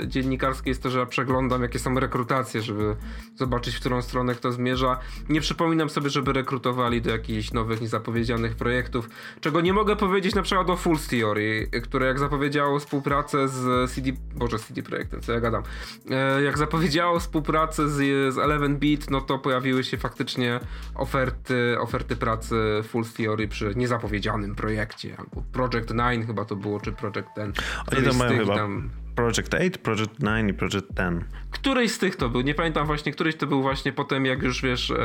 dziennikarskiej 0.06 0.70
jest 0.70 0.82
to, 0.82 0.90
że 0.90 0.98
ja 0.98 1.06
przeglądam 1.06 1.62
jakie 1.62 1.78
są 1.78 2.00
rekrutacje, 2.00 2.62
żeby 2.62 2.96
zobaczyć 3.36 3.76
w 3.76 3.80
którą 3.80 4.02
stronę 4.02 4.34
kto 4.34 4.52
zmierza. 4.52 4.98
Nie 5.28 5.40
przypominam 5.40 5.90
sobie, 5.90 6.10
żeby 6.10 6.32
rekrutowali 6.32 7.02
do 7.02 7.10
jakichś 7.10 7.52
nowych, 7.52 7.80
niezapowiedzianych 7.80 8.56
projektów, 8.56 9.08
czego 9.40 9.60
nie 9.60 9.72
mogę 9.72 9.96
powiedzieć 9.96 10.34
na 10.34 10.42
przykład 10.42 10.70
o 10.70 10.76
Full 10.76 10.98
Theory, 11.10 11.68
które 11.82 12.06
jak 12.06 12.18
zapowiedziało 12.18 12.78
współpracę 12.78 13.48
z 13.48 13.90
CD, 13.90 14.10
boże 14.34 14.58
CD 14.58 14.82
Projekt 14.82 15.11
co 15.20 15.32
ja 15.32 15.40
gadam. 15.40 15.62
E, 16.10 16.42
jak 16.42 16.58
zapowiedziało 16.58 17.20
współpracę 17.20 17.88
z, 17.88 17.94
z 18.34 18.36
11-bit, 18.36 19.10
no 19.10 19.20
to 19.20 19.38
pojawiły 19.38 19.84
się 19.84 19.96
faktycznie 19.96 20.60
oferty, 20.94 21.76
oferty 21.80 22.16
pracy 22.16 22.56
Full 22.88 23.04
Theory 23.16 23.48
przy 23.48 23.72
niezapowiedzianym 23.76 24.54
projekcie, 24.54 25.16
albo 25.18 25.42
Project 25.52 25.88
9 25.88 26.26
chyba 26.26 26.44
to 26.44 26.56
było, 26.56 26.80
czy 26.80 26.92
Project 26.92 27.28
ten. 27.34 27.52
Oni 27.92 28.06
to 28.06 28.14
mają 28.14 28.38
chyba 28.38 28.56
tam... 28.56 28.90
Project 29.14 29.54
8, 29.54 29.70
Project 29.70 30.12
9 30.18 30.50
i 30.50 30.54
Project 30.54 30.86
10. 30.96 31.24
Któryś 31.50 31.92
z 31.92 31.98
tych 31.98 32.16
to 32.16 32.28
był, 32.28 32.40
nie 32.40 32.54
pamiętam 32.54 32.86
właśnie, 32.86 33.12
któryś 33.12 33.36
to 33.36 33.46
był 33.46 33.62
właśnie 33.62 33.92
potem, 33.92 34.26
jak 34.26 34.42
już 34.42 34.62
wiesz, 34.62 34.90
e, 34.90 34.96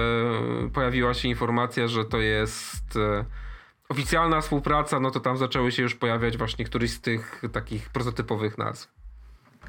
pojawiła 0.74 1.14
się 1.14 1.28
informacja, 1.28 1.88
że 1.88 2.06
to 2.06 2.18
jest 2.18 2.96
e, 2.96 3.26
oficjalna 3.90 4.42
współpraca, 4.42 5.00
no 5.00 5.12
to 5.12 5.20
tam 5.20 5.38
zaczęły 5.38 5.72
się 5.72 5.84
już 5.84 5.96
pojawiać 5.96 6.38
właśnie 6.38 6.66
któryś 6.66 6.92
z 6.92 7.02
tych 7.02 7.42
takich 7.52 7.90
prototypowych 7.90 8.58
nazw. 8.58 8.97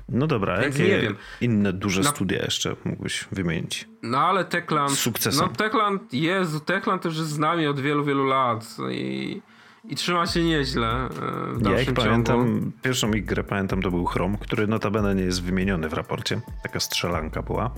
No 0.08 0.26
dobra, 0.26 0.60
Więc 0.60 0.78
jakie 0.78 0.90
nie 0.92 1.00
wiem. 1.00 1.16
inne 1.40 1.72
duże 1.72 2.00
Na- 2.00 2.08
studia 2.10 2.42
jeszcze 2.42 2.76
mógłbyś 2.84 3.28
wymienić? 3.32 3.88
No 4.02 4.18
ale 4.18 4.44
Techland. 4.44 4.90
Z 4.90 4.98
sukcesem. 4.98 5.46
No 5.48 5.52
Techland, 5.56 6.14
Jezu, 6.14 6.60
Techland 6.60 7.04
już 7.04 7.16
jest 7.16 7.28
z 7.30 7.38
nami 7.38 7.66
od 7.66 7.80
wielu, 7.80 8.04
wielu 8.04 8.24
lat 8.24 8.76
i, 8.92 9.42
i 9.84 9.96
trzyma 9.96 10.26
się 10.26 10.44
nieźle. 10.44 10.88
e, 11.04 11.08
W 11.54 11.66
Ja 11.70 11.80
ich 11.80 11.86
ciągu. 11.86 12.02
pamiętam, 12.02 12.72
pierwszą 12.82 13.12
ich 13.12 13.24
grę 13.24 13.44
pamiętam 13.44 13.82
to 13.82 13.90
był 13.90 14.04
Chrome, 14.06 14.38
który 14.38 14.66
notabene 14.66 15.14
nie 15.14 15.22
jest 15.22 15.42
wymieniony 15.42 15.88
w 15.88 15.92
raporcie. 15.92 16.40
Taka 16.62 16.80
strzelanka 16.80 17.42
była. 17.42 17.70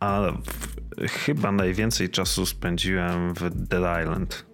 A 0.00 0.20
w, 0.98 1.08
chyba 1.08 1.52
najwięcej 1.52 2.10
czasu 2.10 2.46
spędziłem 2.46 3.34
w 3.34 3.50
Dead 3.50 4.02
Island. 4.02 4.46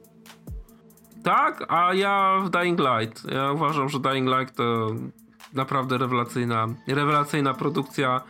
Tak, 1.24 1.64
a 1.68 1.94
ja 1.94 2.38
w 2.44 2.50
Dying 2.50 2.78
Light. 2.80 3.24
Ja 3.32 3.52
uważam, 3.52 3.88
że 3.88 4.00
Dying 4.00 4.28
Light 4.38 4.56
to 4.56 4.90
naprawdę 5.54 5.98
rewelacyjna, 5.98 6.68
rewelacyjna 6.86 7.54
produkcja. 7.54 8.20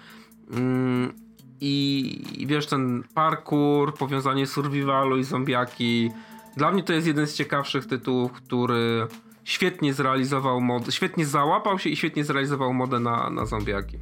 Mm, 0.51 1.13
I, 1.61 2.43
I 2.43 2.47
wiesz, 2.47 2.67
ten 2.67 3.03
parkour, 3.15 3.95
powiązanie 3.95 4.47
survivalu 4.47 5.17
i 5.17 5.25
zombiaki. 5.25 6.11
Dla 6.57 6.71
mnie 6.71 6.83
to 6.83 6.93
jest 6.93 7.07
jeden 7.07 7.27
z 7.27 7.35
ciekawszych 7.35 7.87
tytułów, 7.87 8.33
który 8.33 9.07
świetnie 9.45 9.95
zrealizował 9.95 10.61
mod, 10.61 10.95
świetnie 10.95 11.27
załapał 11.27 11.79
się 11.79 11.91
i 11.91 11.97
świetnie 11.97 12.25
zrealizował 12.25 12.75
modę 12.75 13.01
na, 13.01 13.31
na 13.31 13.47
zombiaki. 13.47 13.99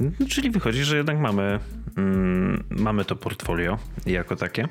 No, 0.00 0.26
Czyli 0.28 0.50
wychodzi, 0.50 0.84
że 0.84 0.96
jednak 0.96 1.18
mamy, 1.18 1.58
mm, 1.96 2.64
mamy 2.70 3.04
to 3.04 3.16
portfolio 3.16 3.78
jako 4.06 4.36
takie. 4.36 4.68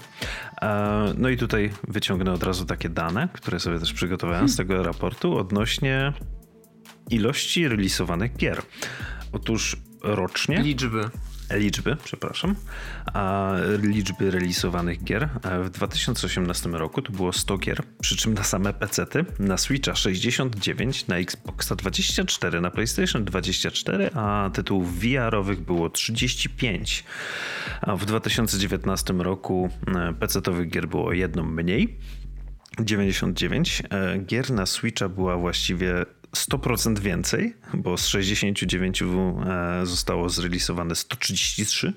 E, 0.62 1.14
No 1.18 1.30
i 1.30 1.38
tutaj 1.38 1.72
wyciągnę 1.88 2.32
od 2.32 2.44
razu 2.44 2.66
takie 2.66 2.90
dane, 2.90 3.30
które 3.34 3.60
sobie 3.60 3.80
też 3.80 3.94
przygotowałem 3.94 4.50
z 4.50 4.56
tego 4.56 4.84
raportu 4.84 5.38
odnośnie 5.38 6.14
ilości 7.14 7.68
releasowanych 7.68 8.38
gier. 8.38 8.62
Otóż 9.32 9.78
rocznie 10.04 10.62
Liczby. 10.62 11.10
liczby, 11.56 11.98
przepraszam, 12.04 12.56
a 13.14 13.54
liczby 13.82 14.32
releasowanych 14.32 15.04
gier 15.04 15.30
e, 15.44 15.64
w 15.64 15.70
2018 15.70 16.70
roku 16.70 17.02
to 17.02 17.12
było 17.12 17.34
100 17.34 17.58
gier, 17.58 17.84
przy 18.02 18.18
czym 18.18 18.34
na 18.34 18.44
same 18.44 18.74
PC-ty, 18.74 19.26
na 19.40 19.58
Switcha 19.58 19.96
69, 19.96 21.08
na 21.08 21.18
Xboxa 21.18 21.76
24, 21.76 22.62
na 22.62 22.72
PlayStation 22.72 23.26
24, 23.26 24.10
a 24.14 24.50
tytułów 24.54 25.00
VR-owych 25.00 25.60
było 25.62 25.90
35. 25.90 27.04
A 27.82 27.96
w 27.96 28.06
2019 28.06 29.14
roku 29.14 29.70
e, 29.88 29.92
PC-towych 30.14 30.70
gier 30.70 30.88
było 30.88 31.14
jedną 31.14 31.44
mniej. 31.44 31.98
99. 32.80 33.84
E, 33.90 34.18
Gier 34.20 34.52
na 34.52 34.66
Switcha 34.66 35.10
była 35.10 35.38
właściwie 35.38 36.06
100% 36.36 37.00
więcej, 37.00 37.54
bo 37.74 37.98
z 37.98 38.06
69 38.06 39.02
e, 39.02 39.06
zostało 39.84 40.30
zrelisowane 40.30 40.96
133. 40.96 41.94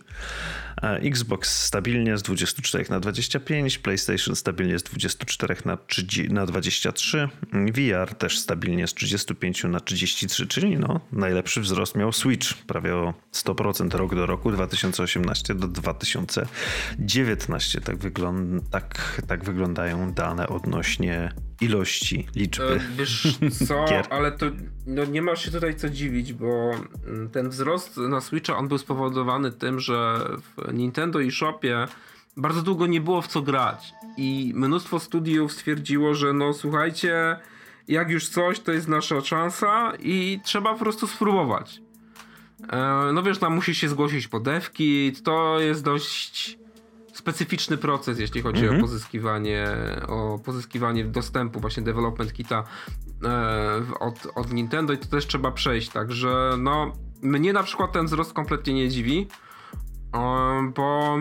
Xbox 0.82 1.62
stabilnie 1.64 2.18
z 2.18 2.22
24 2.22 2.84
na 2.90 3.00
25, 3.00 3.78
PlayStation 3.78 4.36
stabilnie 4.36 4.78
z 4.78 4.82
24 4.82 5.56
na, 5.64 5.76
30, 5.76 6.32
na 6.32 6.46
23, 6.46 7.28
VR 7.52 8.14
też 8.14 8.38
stabilnie 8.38 8.86
z 8.86 8.94
35 8.94 9.64
na 9.64 9.80
33, 9.80 10.46
czyli 10.46 10.76
no, 10.76 11.00
najlepszy 11.12 11.60
wzrost 11.60 11.96
miał 11.96 12.12
Switch, 12.12 12.54
prawie 12.54 12.94
o 12.94 13.14
100% 13.32 13.96
rok 13.96 14.14
do 14.14 14.26
roku, 14.26 14.52
2018 14.52 15.54
do 15.54 15.68
2019. 15.68 17.80
Tak, 17.80 17.96
wygląd- 17.96 18.62
tak, 18.70 19.22
tak 19.26 19.44
wyglądają 19.44 20.12
dane 20.12 20.48
odnośnie 20.48 21.32
ilości, 21.60 22.26
liczby. 22.36 22.64
E, 22.64 22.78
Wiesz 22.98 23.38
co, 23.68 23.84
Gier. 23.88 24.04
ale 24.10 24.32
to 24.32 24.46
no 24.86 25.04
nie 25.04 25.22
masz 25.22 25.44
się 25.44 25.50
tutaj 25.50 25.76
co 25.76 25.90
dziwić, 25.90 26.32
bo 26.32 26.70
ten 27.32 27.48
wzrost 27.48 27.96
na 27.96 28.20
Switcha 28.20 28.56
on 28.56 28.68
był 28.68 28.78
spowodowany 28.78 29.52
tym, 29.52 29.80
że 29.80 30.18
w 30.56 30.65
Nintendo 30.72 31.20
i 31.20 31.30
Shopie 31.30 31.86
bardzo 32.36 32.62
długo 32.62 32.86
nie 32.86 33.00
było 33.00 33.22
w 33.22 33.26
co 33.26 33.42
grać 33.42 33.92
i 34.16 34.52
mnóstwo 34.56 35.00
studiów 35.00 35.52
stwierdziło, 35.52 36.14
że 36.14 36.32
no 36.32 36.52
słuchajcie, 36.54 37.36
jak 37.88 38.10
już 38.10 38.28
coś, 38.28 38.60
to 38.60 38.72
jest 38.72 38.88
nasza 38.88 39.20
szansa 39.20 39.92
i 39.98 40.40
trzeba 40.44 40.72
po 40.72 40.78
prostu 40.78 41.06
spróbować. 41.06 41.80
E, 42.72 43.10
No 43.12 43.22
wiesz, 43.22 43.38
tam 43.38 43.54
musisz 43.54 43.78
się 43.78 43.88
zgłosić 43.88 44.28
po 44.28 44.40
devkit, 44.40 45.22
to 45.22 45.60
jest 45.60 45.84
dość 45.84 46.58
specyficzny 47.12 47.76
proces, 47.76 48.18
jeśli 48.18 48.42
chodzi 48.42 48.62
Mhm. 48.62 48.80
o 48.80 48.82
pozyskiwanie, 48.84 49.66
o 50.08 50.38
pozyskiwanie 50.44 51.04
dostępu 51.04 51.60
właśnie 51.60 51.82
development 51.82 52.32
kita 52.32 52.64
e, 53.24 53.82
od, 54.00 54.26
od 54.34 54.52
Nintendo 54.52 54.92
i 54.92 54.98
to 54.98 55.06
też 55.06 55.26
trzeba 55.26 55.50
przejść, 55.52 55.88
także 55.88 56.50
no 56.58 56.92
mnie 57.22 57.52
na 57.52 57.62
przykład 57.62 57.92
ten 57.92 58.06
wzrost 58.06 58.32
kompletnie 58.32 58.74
nie 58.74 58.88
dziwi, 58.88 59.26
bo 60.74 61.16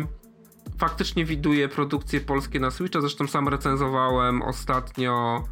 faktycznie 0.77 1.25
widuję 1.25 1.69
produkcje 1.69 2.21
polskie 2.21 2.59
na 2.59 2.71
Switcha, 2.71 3.01
zresztą 3.01 3.27
sam 3.27 3.47
recenzowałem 3.47 4.41
ostatnio 4.41 5.43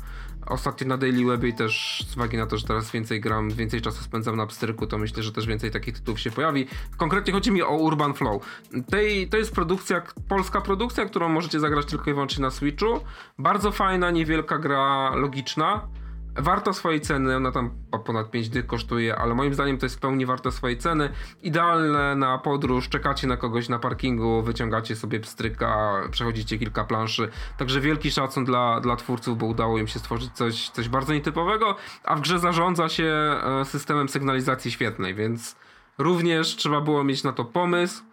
Ostatnio 0.46 0.88
na 0.88 0.98
Daily 0.98 1.26
Webie 1.26 1.50
i 1.50 1.54
też 1.54 2.06
z 2.10 2.16
uwagi 2.16 2.38
na 2.38 2.48
to, 2.48 2.58
że 2.58 2.68
teraz 2.68 2.92
więcej 2.92 3.22
gram, 3.22 3.50
więcej 3.50 3.82
czasu 3.82 4.04
spędzam 4.04 4.36
na 4.36 4.48
pstryku, 4.48 4.88
to 4.88 4.98
myślę, 4.98 5.24
że 5.24 5.32
też 5.32 5.48
więcej 5.48 5.72
takich 5.72 5.94
tytułów 5.94 6.20
się 6.20 6.32
pojawi. 6.32 6.68
Konkretnie 6.98 7.34
chodzi 7.34 7.52
mi 7.52 7.62
o 7.62 7.70
Urban 7.70 8.14
Flow. 8.14 8.44
Tej, 8.90 9.30
to 9.30 9.38
jest 9.38 9.56
produkcja, 9.56 10.02
polska 10.28 10.62
produkcja, 10.62 11.06
którą 11.06 11.30
możecie 11.30 11.60
zagrać 11.60 11.86
tylko 11.86 12.12
i 12.12 12.14
wyłącznie 12.14 12.42
na 12.42 12.52
Switchu. 12.52 13.00
Bardzo 13.38 13.72
fajna, 13.72 14.12
niewielka 14.12 14.58
gra 14.58 15.16
logiczna. 15.16 15.88
Warta 16.36 16.74
swojej 16.74 17.02
ceny, 17.02 17.36
ona 17.36 17.52
tam 17.52 17.72
po- 17.92 18.00
ponad 18.00 18.32
5 18.32 18.50
dych 18.50 18.66
kosztuje, 18.68 19.16
ale 19.16 19.36
moim 19.36 19.54
zdaniem 19.54 19.78
to 19.78 19.86
jest 19.86 19.96
w 19.96 20.00
pełni 20.00 20.26
warte 20.26 20.52
swojej 20.52 20.78
ceny. 20.78 21.10
Idealne 21.42 22.16
na 22.16 22.38
podróż, 22.38 22.90
czekacie 22.90 23.28
na 23.28 23.38
kogoś 23.38 23.70
na 23.70 23.80
parkingu, 23.80 24.42
wyciągacie 24.42 24.96
sobie 24.96 25.20
pstryka, 25.20 26.02
przechodzicie 26.12 26.58
kilka 26.58 26.84
planszy. 26.84 27.30
Także 27.58 27.82
wielki 27.82 28.12
szacun 28.12 28.46
dla, 28.46 28.80
dla 28.82 28.96
twórców, 28.96 29.38
bo 29.38 29.46
udało 29.46 29.78
im 29.78 29.88
się 29.88 30.00
stworzyć 30.00 30.32
coś, 30.32 30.70
coś 30.70 30.90
bardzo 30.90 31.14
nietypowego, 31.14 31.76
a 32.04 32.16
w 32.16 32.22
grze 32.22 32.40
zarządza 32.40 32.90
się 32.90 33.06
e, 33.62 33.66
systemem 33.66 34.10
sygnalizacji 34.10 34.72
świetnej, 34.72 35.16
więc 35.16 35.56
również 35.98 36.56
trzeba 36.56 36.82
było 36.82 37.04
mieć 37.04 37.24
na 37.24 37.34
to 37.34 37.46
pomysł, 37.46 38.04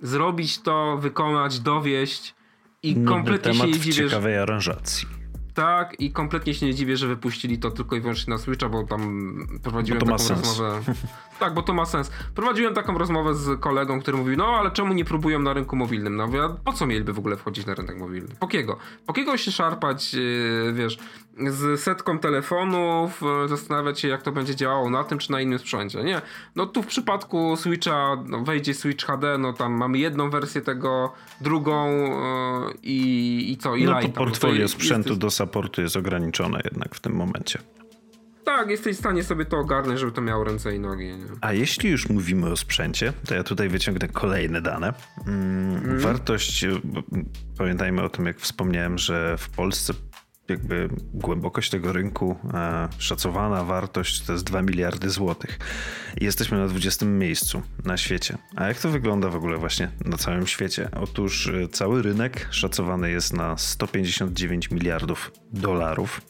zrobić 0.00 0.62
to, 0.62 0.96
wykonać, 1.00 1.60
dowieść 1.60 2.34
i 2.82 2.94
Nudny 2.96 3.10
kompletnie 3.10 3.52
się 3.54 3.58
temat 3.60 3.74
nie 3.74 3.80
w 3.80 3.84
dziwię, 3.84 4.08
ciekawej 4.08 4.38
aranżacji. 4.38 5.08
Tak, 5.56 6.00
i 6.00 6.12
kompletnie 6.12 6.54
się 6.54 6.66
nie 6.66 6.74
dziwię, 6.74 6.96
że 6.96 7.06
wypuścili 7.08 7.58
to 7.58 7.70
tylko 7.70 7.96
i 7.96 8.00
wyłącznie 8.00 8.30
na 8.34 8.38
Switcha, 8.38 8.68
bo 8.68 8.84
tam 8.84 9.46
prowadziłem 9.62 10.00
Bo 10.00 10.06
to 10.06 10.16
taką 10.16 10.40
rozmowę. 10.40 10.80
Tak, 11.38 11.54
bo 11.54 11.62
to 11.62 11.74
ma 11.74 11.86
sens. 11.86 12.10
Prowadziłem 12.34 12.74
taką 12.74 12.98
rozmowę 12.98 13.34
z 13.34 13.60
kolegą, 13.60 14.00
który 14.00 14.16
mówił, 14.16 14.36
no 14.36 14.46
ale 14.46 14.70
czemu 14.70 14.94
nie 14.94 15.04
próbują 15.04 15.38
na 15.38 15.52
rynku 15.52 15.76
mobilnym? 15.76 16.16
No 16.16 16.26
mówię, 16.26 16.40
po 16.64 16.72
co 16.72 16.86
mieliby 16.86 17.12
w 17.12 17.18
ogóle 17.18 17.36
wchodzić 17.36 17.66
na 17.66 17.74
rynek 17.74 17.98
mobilny? 17.98 18.34
Po 18.40 18.46
kiego? 18.48 18.76
Po 19.06 19.12
kiego 19.12 19.36
się 19.36 19.50
szarpać, 19.52 20.14
yy, 20.14 20.72
wiesz, 20.72 20.98
z 21.50 21.80
setką 21.80 22.18
telefonów, 22.18 23.22
yy, 23.42 23.48
zastanawiać 23.48 24.00
się, 24.00 24.08
jak 24.08 24.22
to 24.22 24.32
będzie 24.32 24.56
działało 24.56 24.90
na 24.90 25.04
tym 25.04 25.18
czy 25.18 25.32
na 25.32 25.40
innym 25.40 25.58
sprzęcie. 25.58 26.04
Nie. 26.04 26.22
No 26.56 26.66
tu 26.66 26.82
w 26.82 26.86
przypadku 26.86 27.56
Switcha, 27.56 28.16
no, 28.26 28.40
wejdzie 28.40 28.74
Switch 28.74 29.06
HD, 29.06 29.38
no 29.38 29.52
tam 29.52 29.72
mamy 29.72 29.98
jedną 29.98 30.30
wersję 30.30 30.60
tego, 30.60 31.12
drugą 31.40 31.92
yy, 32.66 32.74
i, 32.82 33.52
i 33.52 33.56
co? 33.56 33.76
I 33.76 33.84
No 33.84 33.92
to 33.92 33.98
Lite'a. 33.98 34.08
Bo 34.08 34.14
portfolio 34.14 34.68
sprzętu 34.68 35.08
jest- 35.08 35.20
do 35.20 35.30
supportu 35.46 35.82
jest 35.82 35.96
ograniczone 35.96 36.60
jednak 36.64 36.94
w 36.94 37.00
tym 37.00 37.12
momencie. 37.12 37.58
Tak, 38.44 38.70
jesteś 38.70 38.96
w 38.96 38.98
stanie 39.00 39.22
sobie 39.24 39.44
to 39.44 39.58
ogarnąć, 39.58 40.00
żeby 40.00 40.12
to 40.12 40.20
miało 40.20 40.44
ręce 40.44 40.76
i 40.76 40.78
nogi. 40.80 41.04
Nie? 41.04 41.24
A 41.40 41.52
jeśli 41.52 41.90
już 41.90 42.08
mówimy 42.08 42.50
o 42.50 42.56
sprzęcie, 42.56 43.12
to 43.28 43.34
ja 43.34 43.42
tutaj 43.44 43.68
wyciągnę 43.68 44.08
kolejne 44.08 44.60
dane. 44.60 44.92
Mm, 45.26 45.98
Wartość, 46.00 46.64
y, 46.64 46.68
b- 46.84 47.02
pamiętajmy 47.58 48.02
o 48.02 48.08
tym, 48.08 48.26
jak 48.26 48.38
wspomniałem, 48.38 48.98
że 48.98 49.36
w 49.38 49.48
Polsce 49.48 49.94
jakby 50.48 50.88
głębokość 51.14 51.70
tego 51.70 51.92
rynku, 51.92 52.36
e, 52.54 52.88
szacowana 52.98 53.64
wartość 53.64 54.20
to 54.20 54.32
jest 54.32 54.44
2 54.44 54.62
miliardy 54.62 55.10
złotych. 55.10 55.58
I 56.20 56.24
jesteśmy 56.24 56.58
na 56.58 56.66
20 56.68 57.06
miejscu 57.06 57.62
na 57.84 57.96
świecie. 57.96 58.38
A 58.56 58.68
jak 58.68 58.80
to 58.80 58.88
wygląda 58.88 59.28
w 59.28 59.36
ogóle 59.36 59.56
właśnie 59.56 59.90
na 60.04 60.16
całym 60.16 60.46
świecie? 60.46 60.88
Otóż 61.00 61.48
e, 61.48 61.68
cały 61.68 62.02
rynek 62.02 62.48
szacowany 62.50 63.10
jest 63.10 63.32
na 63.32 63.58
159 63.58 64.70
miliardów 64.70 65.32
dolarów. 65.52 66.20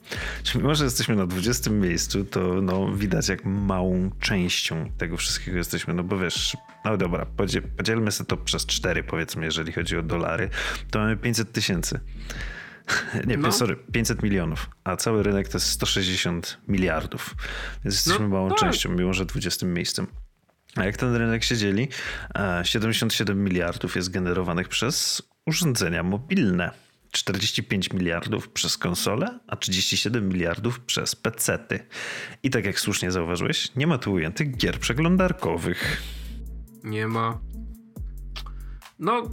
Czyli 0.42 0.58
mimo, 0.58 0.74
że 0.74 0.84
jesteśmy 0.84 1.16
na 1.16 1.26
20 1.26 1.70
miejscu, 1.70 2.24
to 2.24 2.40
no, 2.62 2.92
widać 2.92 3.28
jak 3.28 3.44
małą 3.44 4.10
częścią 4.20 4.90
tego 4.98 5.16
wszystkiego 5.16 5.56
jesteśmy. 5.56 5.94
No 5.94 6.02
bo 6.02 6.18
wiesz, 6.18 6.56
no 6.84 6.96
dobra, 6.96 7.26
podzie- 7.36 7.62
podzielmy 7.62 8.12
sobie 8.12 8.28
to 8.28 8.36
przez 8.36 8.66
4 8.66 9.02
powiedzmy, 9.02 9.44
jeżeli 9.44 9.72
chodzi 9.72 9.96
o 9.96 10.02
dolary, 10.02 10.50
to 10.90 10.98
mamy 10.98 11.16
500 11.16 11.52
tysięcy. 11.52 12.00
Nie, 13.26 13.36
No. 13.36 13.52
sorry, 13.52 13.76
500 13.92 14.22
milionów, 14.22 14.70
a 14.84 14.96
cały 14.96 15.22
rynek 15.22 15.48
to 15.48 15.56
jest 15.58 15.66
160 15.70 16.58
miliardów. 16.68 17.34
Więc 17.84 17.94
jesteśmy 17.94 18.28
No, 18.28 18.28
małą 18.34 18.48
tak. 18.48 18.58
częścią, 18.58 18.90
mimo 18.90 19.12
że 19.14 19.26
20 19.26 19.66
miejscem. 19.66 20.06
A 20.76 20.84
jak 20.84 20.96
ten 20.96 21.14
rynek 21.14 21.44
się 21.44 21.56
dzieli? 21.56 21.88
E, 22.34 22.60
77 22.64 23.44
miliardów 23.44 23.96
jest 23.96 24.10
generowanych 24.10 24.68
przez 24.68 25.22
urządzenia 25.46 26.02
mobilne. 26.02 26.70
45 27.12 27.92
miliardów 27.92 28.48
przez 28.48 28.78
konsole, 28.78 29.38
a 29.46 29.56
37 29.56 30.28
miliardów 30.28 30.80
przez 30.80 31.14
pecety. 31.16 31.86
I 32.42 32.50
tak 32.50 32.64
jak 32.64 32.80
słusznie 32.80 33.10
zauważyłeś, 33.10 33.74
nie 33.76 33.86
ma 33.86 33.98
tu 33.98 34.12
ujętych 34.12 34.56
gier 34.56 34.78
przeglądarkowych. 34.80 36.02
Nie 36.84 37.08
ma. 37.08 37.38
No, 38.98 39.30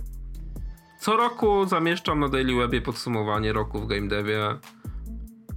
co 1.04 1.18
roku 1.18 1.66
zamieszczam 1.66 2.20
na 2.20 2.30
Daily 2.30 2.56
Webie 2.56 2.82
podsumowanie 2.82 3.54
roku 3.54 3.80
w 3.80 3.88
Game 3.88 4.08
Devie 4.08 4.58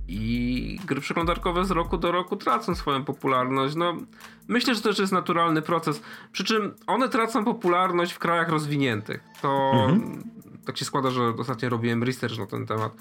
i 0.09 0.81
gry 0.87 1.01
przeglądarkowe 1.01 1.65
z 1.65 1.71
roku 1.71 1.97
do 1.97 2.13
roku 2.13 2.37
tracą 2.37 2.75
swoją 2.75 3.05
popularność. 3.05 3.77
No, 3.77 3.97
myślę, 4.49 4.75
że 4.75 4.81
to 4.81 4.89
też 4.89 4.99
jest 4.99 5.13
naturalny 5.13 5.63
proces. 5.63 6.03
Przy 6.33 6.45
czym 6.45 6.75
one 6.87 7.09
tracą 7.09 7.45
popularność 7.45 8.13
w 8.13 8.19
krajach 8.19 8.49
rozwiniętych. 8.49 9.25
To 9.43 9.73
tak 10.65 10.79
się 10.79 10.85
składa, 10.85 11.11
że 11.11 11.23
ostatnio 11.39 11.69
robiłem 11.69 12.03
research 12.03 12.39
na 12.39 12.47
ten 12.47 12.67
temat. 12.67 12.93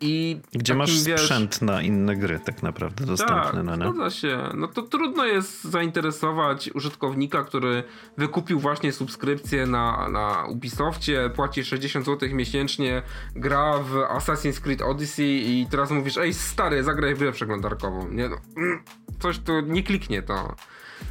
I 0.00 0.40
Gdzie 0.52 0.58
takim, 0.58 0.76
masz 0.76 1.04
wiesz, 1.04 1.20
sprzęt 1.20 1.62
na 1.62 1.82
inne 1.82 2.16
gry 2.16 2.40
tak 2.44 2.62
naprawdę 2.62 3.06
dostępny. 3.06 3.36
tak, 3.36 3.64
no, 3.64 3.76
nie? 3.76 3.92
zgadza 3.92 4.10
się. 4.10 4.38
No 4.54 4.68
to 4.68 4.82
trudno 4.82 5.24
jest 5.26 5.64
zainteresować 5.64 6.70
użytkownika, 6.74 7.44
który 7.44 7.84
wykupił 8.16 8.60
właśnie 8.60 8.92
subskrypcję 8.92 9.66
na, 9.66 10.08
na 10.08 10.46
Ubisoftie, 10.48 11.30
płaci 11.36 11.64
60 11.64 12.06
zł 12.06 12.28
miesięcznie, 12.32 13.02
gra 13.36 13.78
w 13.78 13.92
Assassin's 13.92 14.60
Creed 14.60 14.82
Odyssey 14.82 15.60
i 15.60 15.66
teraz 15.70 15.90
mówisz, 15.90 16.16
ej 16.16 16.34
stary, 16.34 16.84
zagraj 16.84 17.14
w 17.14 17.18
grę 17.18 17.32
przeglądarkową. 17.32 18.08
Nie, 18.08 18.28
no, 18.28 18.36
mm, 18.56 18.82
coś 19.18 19.38
tu 19.38 19.60
nie 19.60 19.82
kliknie 19.82 20.22
to. 20.22 20.54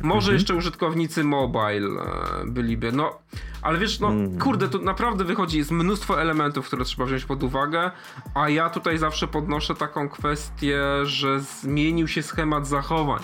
Może 0.01 0.33
jeszcze 0.33 0.55
użytkownicy 0.55 1.23
mobile 1.23 1.87
e, 2.01 2.45
byliby, 2.45 2.91
no, 2.91 3.19
ale 3.61 3.77
wiesz, 3.77 3.99
no 3.99 4.11
kurde, 4.39 4.69
tu 4.69 4.81
naprawdę 4.81 5.23
wychodzi, 5.23 5.57
jest 5.57 5.71
mnóstwo 5.71 6.21
elementów, 6.21 6.67
które 6.67 6.85
trzeba 6.85 7.05
wziąć 7.05 7.25
pod 7.25 7.43
uwagę, 7.43 7.91
a 8.33 8.49
ja 8.49 8.69
tutaj 8.79 8.97
zawsze 8.97 9.27
podnoszę 9.27 9.75
taką 9.75 10.09
kwestię, 10.09 10.81
że 11.03 11.39
zmienił 11.39 12.07
się 12.07 12.23
schemat 12.23 12.67
zachowań. 12.67 13.23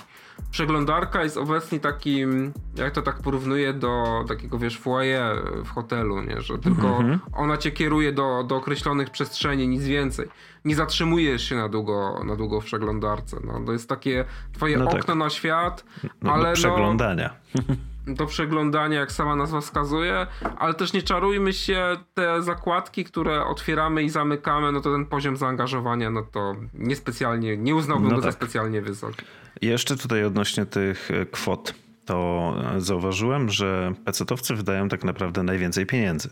Przeglądarka 0.50 1.22
jest 1.22 1.36
obecnie 1.36 1.80
takim, 1.80 2.52
jak 2.76 2.92
to 2.94 3.02
tak 3.02 3.22
porównuję 3.22 3.72
do 3.72 4.24
takiego, 4.28 4.58
wiesz, 4.58 4.78
foyer 4.78 5.36
w 5.64 5.70
hotelu, 5.70 6.22
nie? 6.22 6.40
że 6.40 6.58
tylko 6.58 7.00
ona 7.32 7.56
cię 7.56 7.70
kieruje 7.70 8.12
do, 8.12 8.44
do 8.48 8.56
określonych 8.56 9.10
przestrzeni, 9.10 9.68
nic 9.68 9.84
więcej. 9.84 10.28
Nie 10.64 10.74
zatrzymujesz 10.74 11.48
się 11.48 11.56
na 11.56 11.68
długo, 11.68 12.20
na 12.24 12.36
długo 12.36 12.60
w 12.60 12.64
przeglądarce. 12.64 13.36
No, 13.44 13.60
to 13.66 13.72
jest 13.72 13.88
takie 13.88 14.24
twoje 14.52 14.78
No 14.78 14.86
tak. 14.86 15.00
okno 15.00 15.14
na 15.14 15.30
świat, 15.30 15.84
No, 16.22 16.32
ale 16.32 16.42
do 16.42 16.48
no, 16.48 16.54
przeglądania. 16.54 17.30
do 18.06 18.26
przeglądania, 18.26 19.00
jak 19.00 19.12
sama 19.12 19.36
nazwa 19.36 19.60
wskazuje, 19.60 20.26
ale 20.58 20.74
też 20.74 20.92
nie 20.92 21.02
czarujmy 21.02 21.52
się, 21.52 21.96
te 22.14 22.42
zakładki, 22.42 23.04
które 23.04 23.44
otwieramy 23.44 24.02
i 24.02 24.10
zamykamy, 24.10 24.72
no 24.72 24.80
to 24.80 24.92
ten 24.92 25.06
poziom 25.06 25.36
zaangażowania, 25.36 26.10
no 26.10 26.22
to 26.22 26.56
niespecjalnie, 26.74 27.56
nie 27.56 27.74
uznałbym 27.74 28.08
No 28.08 28.14
go 28.14 28.20
za 28.22 28.28
tak. 28.28 28.34
specjalnie 28.34 28.82
wysoki. 28.82 29.24
Jeszcze 29.62 29.96
tutaj 29.96 30.24
odnośnie 30.24 30.66
tych 30.66 31.10
e, 31.10 31.26
kwot. 31.26 31.74
To 32.04 32.54
e, 32.76 32.80
zauważyłem, 32.80 33.50
że 33.50 33.92
pecetowcy 34.04 34.54
wydają 34.54 34.88
tak 34.88 35.04
naprawdę 35.04 35.42
najwięcej 35.42 35.86
pieniędzy. 35.86 36.28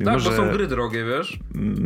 Mimo, 0.00 0.10
tak, 0.10 0.20
że, 0.20 0.30
bo 0.30 0.36
są 0.36 0.50
gry 0.50 0.66
drogie, 0.66 1.04
wiesz? 1.04 1.38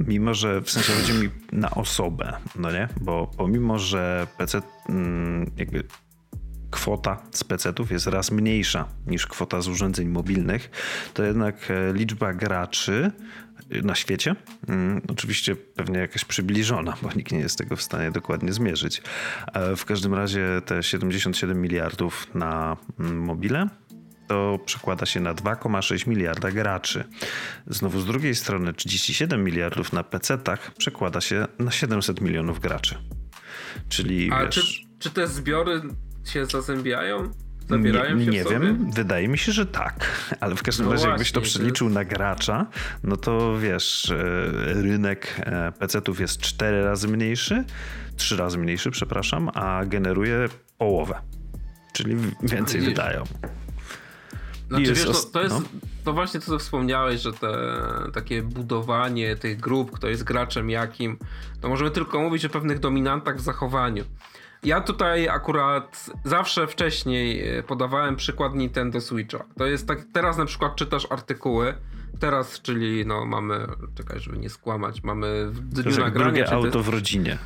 mimo, 0.09 0.35
że 0.35 0.61
w 0.61 0.71
sensie 0.71 0.93
chodzi 0.93 1.13
mi 1.13 1.29
na 1.53 1.71
osobę, 1.71 2.37
no 2.57 2.73
nie? 2.73 2.89
Bo 3.01 3.31
pomimo, 3.37 3.79
że 3.79 4.27
PC 4.39 4.63
jakby 5.57 5.85
kwota 6.71 7.23
z 7.31 7.45
PC-ów 7.45 7.91
jest 7.91 8.07
raz 8.07 8.31
mniejsza 8.31 8.89
niż 9.07 9.27
kwota 9.27 9.61
z 9.61 9.69
urządzeń 9.69 10.09
mobilnych, 10.09 10.71
to 11.15 11.25
jednak 11.25 11.71
e, 11.71 11.93
liczba 11.93 12.33
graczy 12.33 13.11
e, 13.71 13.83
na 13.83 13.95
świecie, 13.95 14.37
mm, 14.69 15.03
oczywiście 15.09 15.57
pewnie 15.57 15.99
jakaś 15.99 16.25
przybliżona, 16.25 16.97
bo 17.03 17.11
nikt 17.17 17.33
nie 17.33 17.39
jest 17.39 17.59
tego 17.59 17.77
w 17.77 17.83
stanie 17.83 18.11
dokładnie 18.11 18.53
zmierzyć. 18.53 19.03
E, 19.53 19.77
W 19.77 19.85
każdym 19.85 20.15
razie 20.15 20.63
te 20.67 20.83
77 20.83 21.61
miliardów 21.61 22.35
na 22.35 22.77
mm, 23.01 23.21
mobile 23.21 23.69
to 24.29 24.59
przekłada 24.67 25.07
się 25.07 25.21
na 25.21 25.35
2,6 25.35 26.09
miliarda 26.09 26.51
graczy. 26.51 27.05
Znowu 27.67 28.01
z 28.01 28.07
drugiej 28.07 28.35
strony 28.35 28.73
37 28.73 29.45
miliardów 29.45 29.93
na 29.93 30.03
PC-tach 30.05 30.71
przekłada 30.79 31.21
się 31.21 31.47
na 31.59 31.71
700 31.71 32.21
milionów 32.21 32.61
graczy. 32.61 32.99
Czyli 33.89 34.31
A 34.33 34.45
wiesz, 34.45 34.55
czy, 34.55 34.87
czy 34.99 35.11
te 35.11 35.27
zbiory 35.27 35.83
się 36.31 36.47
zazębiają? 36.47 37.33
Zabierają 37.69 38.17
nie, 38.17 38.25
się 38.25 38.31
nie 38.31 38.45
wiem, 38.45 38.91
wydaje 38.91 39.29
mi 39.29 39.39
się, 39.39 39.53
że 39.53 39.67
tak, 39.67 40.07
ale 40.41 40.55
w 40.57 40.63
każdym 40.63 40.87
No 40.87 40.93
razie 40.93 41.09
jakbyś 41.09 41.33
to 41.33 41.41
właśnie, 41.41 41.59
przeliczył 41.61 41.89
na 41.89 42.05
gracza, 42.05 42.67
no 43.05 43.17
to 43.17 43.59
wiesz, 43.59 44.11
e, 44.11 44.15
rynek 44.83 45.41
e, 45.47 45.73
PC-ów 45.73 46.21
jest 46.21 46.41
cztery 46.41 46.85
razy 46.85 47.09
mniejszy, 47.09 47.65
trzy 48.17 48.37
razy 48.37 48.59
mniejszy, 48.59 48.91
przepraszam, 48.91 49.51
a 49.55 49.85
generuje 49.87 50.49
połowę, 50.79 51.21
czyli 51.93 52.15
w- 52.17 52.33
więcej 52.43 52.81
Widzisz. 52.81 52.95
wydają. 52.95 53.25
Znaczy, 54.69 54.95
wiesz, 54.95 55.05
to, 55.05 55.13
to 55.13 55.43
jest 55.43 55.55
no. 55.55 55.63
to 56.05 56.13
właśnie 56.13 56.41
to, 56.41 56.47
co 56.47 56.59
wspomniałeś, 56.59 57.21
że 57.21 57.33
te 57.33 57.49
takie 58.13 58.43
budowanie 58.43 59.37
tych 59.37 59.61
grup, 59.61 59.91
kto 59.91 60.09
jest 60.09 60.25
graczem 60.25 60.71
jakim, 60.71 61.19
to 61.61 61.69
możemy 61.69 61.91
tylko 61.91 62.21
mówić 62.21 62.45
o 62.45 62.49
pewnych 62.49 62.79
dominantach 62.79 63.37
w 63.37 63.41
zachowaniu. 63.41 64.05
Ja 64.63 64.81
tutaj 64.81 65.29
akurat 65.29 66.07
zawsze 66.25 66.67
wcześniej 66.67 67.59
e, 67.59 67.63
podawałem 67.63 68.17
przykład 68.17 68.55
Nintendo 68.55 69.01
Switcha. 69.01 69.45
To 69.57 69.67
jest 69.67 69.89
tak, 69.89 69.99
teraz 70.13 70.39
na 70.39 70.45
przykład 70.45 70.77
czytasz 70.77 71.07
artykuły, 71.11 71.75
teraz, 72.21 72.63
czyli 72.63 73.07
no 73.07 73.27
mamy, 73.27 73.67
czekaj, 73.95 74.21
żeby 74.21 74.39
nie 74.39 74.51
skłamać, 74.51 75.03
mamy 75.03 75.47
w 75.51 75.61
dniu 75.61 75.91
nagrania, 75.91 76.33
drugie 76.33 76.53
auto 76.53 76.83
w 76.83 76.89
rodzinie. 76.89 77.39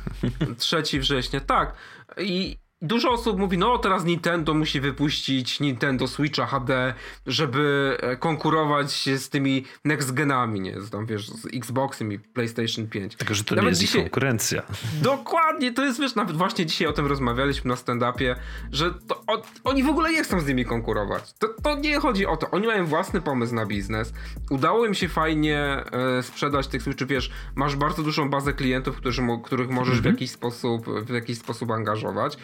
3 0.57 0.83
września, 0.99 1.39
tak. 1.39 1.75
I 2.17 2.62
dużo 2.83 3.11
osób 3.11 3.39
mówi, 3.39 3.57
no 3.57 3.77
teraz 3.77 4.05
Nintendo 4.05 4.53
musi 4.53 4.79
wypuścić 4.81 5.59
Nintendo 5.59 6.07
Switcha 6.07 6.45
HD, 6.45 6.93
żeby 7.27 7.97
e, 8.01 8.15
konkurować 8.17 9.09
z 9.17 9.29
tymi 9.29 9.65
next 9.85 10.13
genami, 10.13 10.59
nie? 10.59 10.81
Z 10.81 10.89
Tam 10.89 11.05
wiesz, 11.05 11.29
z 11.29 11.45
Xboxem 11.53 12.11
i 12.13 12.19
PlayStation 12.19 12.87
5. 12.87 13.15
Tylko, 13.15 13.33
że 13.33 13.43
to 13.43 13.55
Nawet 13.55 13.65
nie 13.65 13.69
jest 13.69 13.81
dzisiaj- 13.81 14.01
konkurencja. 14.01 14.61
Dokładnie, 15.01 15.73
to 15.73 15.85
jest, 15.85 15.99
wiesz, 15.99 16.15
nawet 16.15 16.37
właśnie 16.37 16.65
dzisiaj 16.65 16.87
o 16.87 16.93
tym 16.93 17.05
rozmawialiśmy 17.07 17.69
na 17.69 17.75
stand-upie, 17.75 18.35
że 18.71 18.93
o, 19.27 19.41
oni 19.63 19.83
w 19.83 19.89
ogóle 19.89 20.11
nie 20.11 20.23
chcą 20.23 20.39
z 20.39 20.47
nimi 20.47 20.65
konkurować. 20.65 21.33
To, 21.33 21.47
to 21.63 21.75
nie 21.75 21.99
chodzi 21.99 22.25
o 22.25 22.37
to. 22.37 22.51
Oni 22.51 22.67
mają 22.67 22.85
własny 22.85 23.21
pomysł 23.21 23.55
na 23.55 23.65
biznes. 23.65 24.13
Udało 24.49 24.85
im 24.85 24.93
się 24.93 25.07
fajnie 25.09 25.83
e, 26.19 26.23
sprzedać 26.23 26.67
tych 26.67 26.81
Switchów, 26.83 27.07
wiesz, 27.07 27.31
masz 27.55 27.75
bardzo 27.75 28.03
dużą 28.03 28.29
bazę 28.29 28.53
klientów, 28.53 28.97
którzy, 28.97 29.21
których 29.43 29.69
możesz 29.69 30.01
w 30.01 30.05
jakiś 30.05 30.31
sposób, 30.31 30.85
w 31.05 31.09
jakiś 31.09 31.37
sposób 31.37 31.71
angażować. 31.71 32.37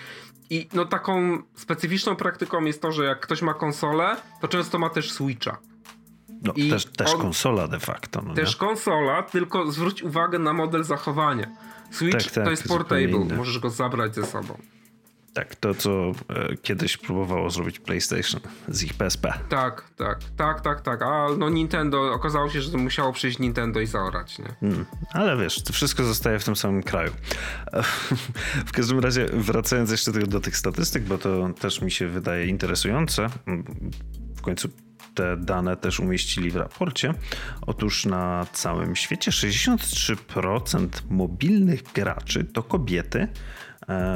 I 0.50 0.68
no 0.74 0.86
taką 0.86 1.38
specyficzną 1.56 2.16
praktyką 2.16 2.66
jest 2.66 2.82
to, 2.82 2.92
że 2.92 3.04
jak 3.06 3.20
ktoś 3.20 3.42
ma 3.42 3.54
konsolę, 3.54 4.16
to 4.42 4.48
często 4.48 4.80
ma 4.80 4.90
też 4.90 5.12
Switcha. 5.12 5.58
No, 6.44 6.54
I 6.56 6.70
też 6.70 6.86
też 6.86 7.14
on- 7.14 7.22
konsola 7.22 7.68
de 7.68 7.80
facto. 7.80 8.22
No, 8.22 8.34
Też 8.34 8.54
nie? 8.54 8.68
konsola, 8.68 9.24
tylko 9.24 9.72
zwróć 9.72 10.04
uwagę 10.04 10.40
na 10.40 10.54
model 10.54 10.84
zachowania. 10.84 11.48
Switch 11.92 12.24
Tak, 12.24 12.32
tak, 12.32 12.44
to 12.44 12.50
jest 12.52 12.68
portable, 12.68 13.26
możesz 13.38 13.60
go 13.60 13.70
zabrać 13.70 14.16
ze 14.16 14.26
sobą. 14.26 14.58
Tak, 15.34 15.56
to 15.56 15.74
co 15.74 15.92
e, 15.92 16.56
kiedyś 16.62 16.98
próbowało 16.98 17.50
zrobić 17.50 17.80
PlayStation 17.80 18.42
z 18.68 18.84
ich 18.84 18.94
PSP. 18.94 19.34
Tak, 19.50 19.90
tak, 19.98 20.20
tak, 20.38 20.62
tak, 20.62 20.82
tak. 20.82 21.02
A 21.02 21.28
no 21.38 21.50
Nintendo, 21.50 22.14
okazało 22.14 22.50
się, 22.50 22.62
że 22.62 22.72
to 22.72 22.78
musiało 22.78 23.14
przyjść 23.14 23.40
Nintendo 23.40 23.80
i 23.80 23.86
zaorać, 23.88 24.40
nie? 24.40 24.56
Mm, 24.62 24.86
ale 25.14 25.38
wiesz, 25.38 25.64
to 25.64 25.74
wszystko 25.74 26.04
zostaje 26.04 26.40
w 26.40 26.44
tym 26.46 26.56
samym 26.56 26.84
kraju. 26.84 27.12
W 28.66 28.72
każdym 28.72 29.00
razie, 29.00 29.26
wracając 29.34 29.92
jeszcze 29.92 30.12
do, 30.12 30.28
do 30.28 30.40
tych 30.40 30.58
statystyk, 30.58 31.04
bo 31.04 31.18
to 31.18 31.50
też 31.50 31.82
mi 31.82 31.92
się 31.92 32.08
wydaje 32.08 32.48
interesujące. 32.48 33.28
Mm, 33.48 33.92
W 34.36 34.42
końcu 34.42 34.70
te 35.16 35.38
dane 35.38 35.78
też 35.78 36.00
umieścili 36.00 36.52
w 36.52 36.56
raporcie. 36.56 37.14
Otóż 37.62 38.06
na 38.06 38.46
całym 38.54 38.96
świecie 38.96 39.32
63% 39.32 40.88
mobilnych 41.10 41.84
graczy 41.84 42.44
to 42.44 42.64
kobiety, 42.64 43.28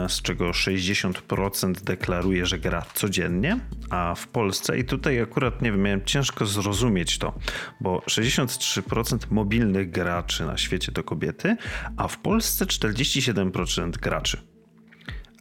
z 0.07 0.21
czego 0.21 0.51
60% 0.51 1.73
deklaruje, 1.73 2.45
że 2.45 2.59
gra 2.59 2.85
codziennie, 2.93 3.59
a 3.89 4.15
w 4.15 4.27
Polsce, 4.27 4.77
i 4.77 4.83
tutaj 4.83 5.21
akurat 5.21 5.61
nie 5.61 5.71
wiem, 5.71 5.81
miałem 5.81 6.05
ciężko 6.05 6.45
zrozumieć 6.45 7.17
to, 7.17 7.33
bo 7.81 7.99
63% 7.99 9.17
mobilnych 9.31 9.91
graczy 9.91 10.45
na 10.45 10.57
świecie 10.57 10.91
to 10.91 11.03
kobiety, 11.03 11.57
a 11.97 12.07
w 12.07 12.17
Polsce 12.17 12.65
47% 12.65 13.91
graczy. 13.91 14.37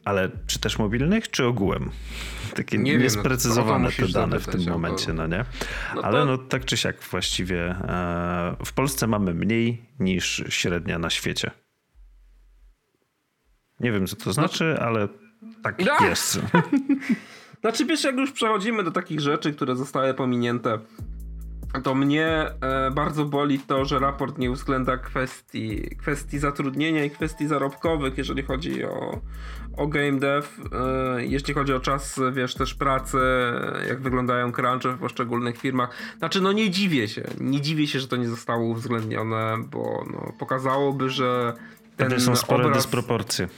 Ale 0.05 0.31
czy 0.47 0.59
też 0.59 0.79
mobilnych, 0.79 1.31
czy 1.31 1.47
ogółem? 1.47 1.90
Takie 2.55 2.79
nie 2.79 2.97
niesprecyzowane 2.99 3.88
wiem, 3.88 3.99
no, 4.01 4.07
te 4.07 4.12
dane 4.12 4.40
w 4.40 4.47
tym 4.47 4.64
momencie, 4.68 5.12
no 5.12 5.27
nie? 5.27 5.45
No 5.95 6.03
Ale 6.03 6.18
to... 6.18 6.25
no 6.27 6.38
tak 6.38 6.64
czy 6.64 6.77
siak 6.77 7.03
właściwie 7.03 7.71
e, 7.71 8.57
w 8.64 8.73
Polsce 8.73 9.07
mamy 9.07 9.35
mniej 9.35 9.83
niż 10.01 10.45
średnia 10.49 10.99
na 10.99 11.11
świecie. 11.11 11.51
Nie 13.83 13.92
wiem, 13.92 14.07
co 14.07 14.16
to 14.16 14.33
znaczy, 14.33 14.79
ale 14.81 15.09
tak 15.62 15.85
no. 15.85 16.09
jest. 16.09 16.40
Znaczy 17.61 17.85
wiesz, 17.87 18.05
jak 18.05 18.16
już 18.16 18.33
przechodzimy 18.33 18.85
do 18.85 18.90
takich 18.90 19.21
rzeczy, 19.21 19.53
które 19.53 19.77
zostały 19.77 20.14
pominięte, 20.14 20.79
to 21.81 21.95
mnie 21.95 22.27
e, 22.61 22.90
bardzo 22.90 23.25
boli 23.25 23.59
to, 23.59 23.85
że 23.85 23.99
raport 23.99 24.38
nie 24.38 24.51
uwzględnia 24.51 24.97
kwestii, 24.97 25.97
kwestii 25.99 26.38
zatrudnienia 26.38 27.05
i 27.05 27.11
kwestii 27.11 27.47
zarobkowych, 27.47 28.18
jeżeli 28.18 28.42
chodzi 28.42 28.85
o, 28.85 29.21
o 29.77 29.87
game 29.87 30.18
dev, 30.18 30.49
e, 30.73 31.25
jeśli 31.25 31.55
chodzi 31.55 31.73
o 31.73 31.81
czas, 31.81 32.21
wiesz, 32.33 32.55
też 32.55 32.75
pracy, 32.75 33.18
jak 33.88 34.01
wyglądają 34.01 34.53
crunche 34.53 34.92
w 34.92 34.99
poszczególnych 34.99 35.59
firmach. 35.59 35.90
Znaczy, 36.18 36.40
no 36.40 36.53
nie 36.53 36.71
dziwię 36.71 37.09
się, 37.09 37.23
nie 37.40 37.61
dziwię 37.61 37.87
się, 37.87 38.01
że 38.01 38.09
to 38.09 38.16
nie 38.16 38.29
zostało 38.29 38.64
uwzględnione, 38.64 39.57
bo 39.71 40.05
no, 40.12 40.33
pokazałoby, 40.38 41.11
że 41.11 41.53
ten 41.97 42.07
Wtedy 42.07 42.21
są 42.21 42.37
spore 42.37 42.64
obraz... 42.64 42.79
dysproporcje. 42.79 43.49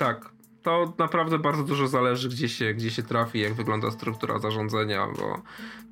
Tak, 0.00 0.30
to 0.62 0.92
naprawdę 0.98 1.38
bardzo 1.38 1.62
dużo 1.62 1.88
zależy, 1.88 2.28
gdzie 2.28 2.48
się, 2.48 2.74
gdzie 2.74 2.90
się 2.90 3.02
trafi, 3.02 3.40
jak 3.40 3.54
wygląda 3.54 3.90
struktura 3.90 4.38
zarządzania, 4.38 5.06
bo... 5.18 5.42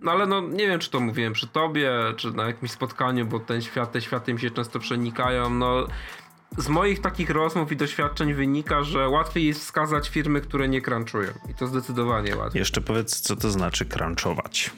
No 0.01 0.11
ale 0.12 0.27
no, 0.27 0.40
nie 0.40 0.66
wiem, 0.66 0.81
czy 0.81 0.90
to 0.90 1.01
mówiłem 1.01 1.33
przy 1.33 1.47
tobie, 1.49 1.92
czy 2.16 2.33
na 2.33 2.47
jakimś 2.47 2.71
spotkaniu, 2.71 3.27
bo 3.27 3.40
ten 3.40 3.62
świat, 3.62 3.92
te 3.92 4.01
światy 4.01 4.35
mi 4.35 4.40
się 4.40 4.51
często 4.51 4.79
przenikają, 4.79 5.51
no... 5.51 5.87
Z 6.59 6.68
moich 6.68 7.01
takich 7.01 7.31
rozmów 7.31 7.73
i 7.73 7.77
doświadczeń 7.77 8.35
wynika, 8.35 8.83
że 8.83 9.09
łatwiej 9.09 9.47
jest 9.47 9.61
wskazać 9.61 10.09
firmy, 10.09 10.40
które 10.40 10.68
nie 10.68 10.83
crunchują. 10.83 11.31
I 11.51 11.55
to 11.55 11.66
zdecydowanie 11.66 12.37
łatwiej. 12.37 12.59
Jeszcze 12.59 12.81
powiedz, 12.81 13.21
co 13.21 13.37
to 13.37 13.51
znaczy 13.51 13.87
crunchować 13.87 14.71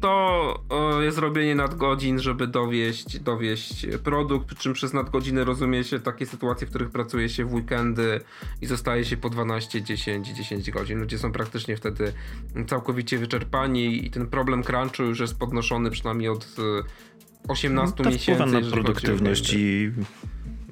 to 0.00 1.00
jest 1.00 1.18
robienie 1.18 1.54
nadgodzin, 1.54 2.20
żeby 2.20 2.46
dowieść, 2.46 3.18
dowieść 3.18 3.86
produkt, 4.04 4.46
przy 4.46 4.56
czym 4.56 4.72
przez 4.72 4.92
nadgodziny 4.92 5.44
rozumie 5.44 5.84
się 5.84 6.00
takie 6.00 6.26
sytuacje, 6.26 6.66
w 6.66 6.70
których 6.70 6.90
pracuje 6.90 7.28
się 7.28 7.44
w 7.44 7.54
weekendy 7.54 8.20
i 8.60 8.66
zostaje 8.66 9.04
się 9.04 9.16
po 9.16 9.30
12, 9.30 9.82
10, 9.82 10.28
10 10.28 10.70
godzin. 10.70 10.98
Ludzie 10.98 11.18
są 11.18 11.32
praktycznie 11.32 11.76
wtedy 11.76 12.12
całkowicie 12.66 13.18
wyczerpani 13.18 14.06
i 14.06 14.10
ten 14.10 14.26
problem 14.26 14.62
crunchu 14.62 15.02
już 15.02 15.20
jest 15.20 15.38
podnoszony 15.38 15.90
przynajmniej 15.90 16.28
od 16.28 16.56
18 17.48 17.94
no, 17.98 18.04
to 18.04 18.10
miesięcy. 18.10 18.46
na 18.46 18.70
produktywność 18.70 19.52
i 19.52 19.92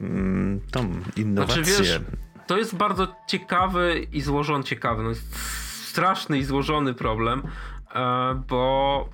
mm, 0.00 0.60
tą 0.70 0.92
innowację. 1.16 1.64
Znaczy, 1.64 1.82
wiesz, 1.82 2.00
to 2.46 2.58
jest 2.58 2.76
bardzo 2.76 3.16
ciekawy 3.26 4.06
i 4.12 4.20
złożony, 4.20 4.64
ciekawy, 4.64 5.02
no 5.02 5.08
jest 5.08 5.36
straszny 5.92 6.38
i 6.38 6.44
złożony 6.44 6.94
problem, 6.94 7.38
e, 7.38 7.48
bo 8.48 9.08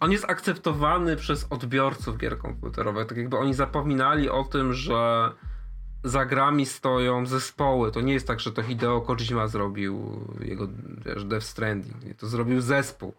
on 0.00 0.12
jest 0.12 0.24
akceptowany 0.30 1.16
przez 1.16 1.46
odbiorców 1.50 2.18
gier 2.18 2.38
komputerowych. 2.38 3.06
Tak 3.06 3.18
jakby 3.18 3.38
oni 3.38 3.54
zapominali 3.54 4.30
o 4.30 4.44
tym, 4.44 4.72
że 4.72 5.30
za 6.04 6.24
grami 6.24 6.66
stoją 6.66 7.26
zespoły. 7.26 7.92
To 7.92 8.00
nie 8.00 8.12
jest 8.12 8.26
tak, 8.26 8.40
że 8.40 8.52
to 8.52 8.62
Hideo 8.62 9.00
Kojima 9.00 9.48
zrobił 9.48 10.20
jego 10.40 10.68
wiesz, 11.04 11.24
Death 11.24 11.46
Stranding. 11.46 12.18
To 12.18 12.26
zrobił 12.26 12.60
zespół 12.60 13.14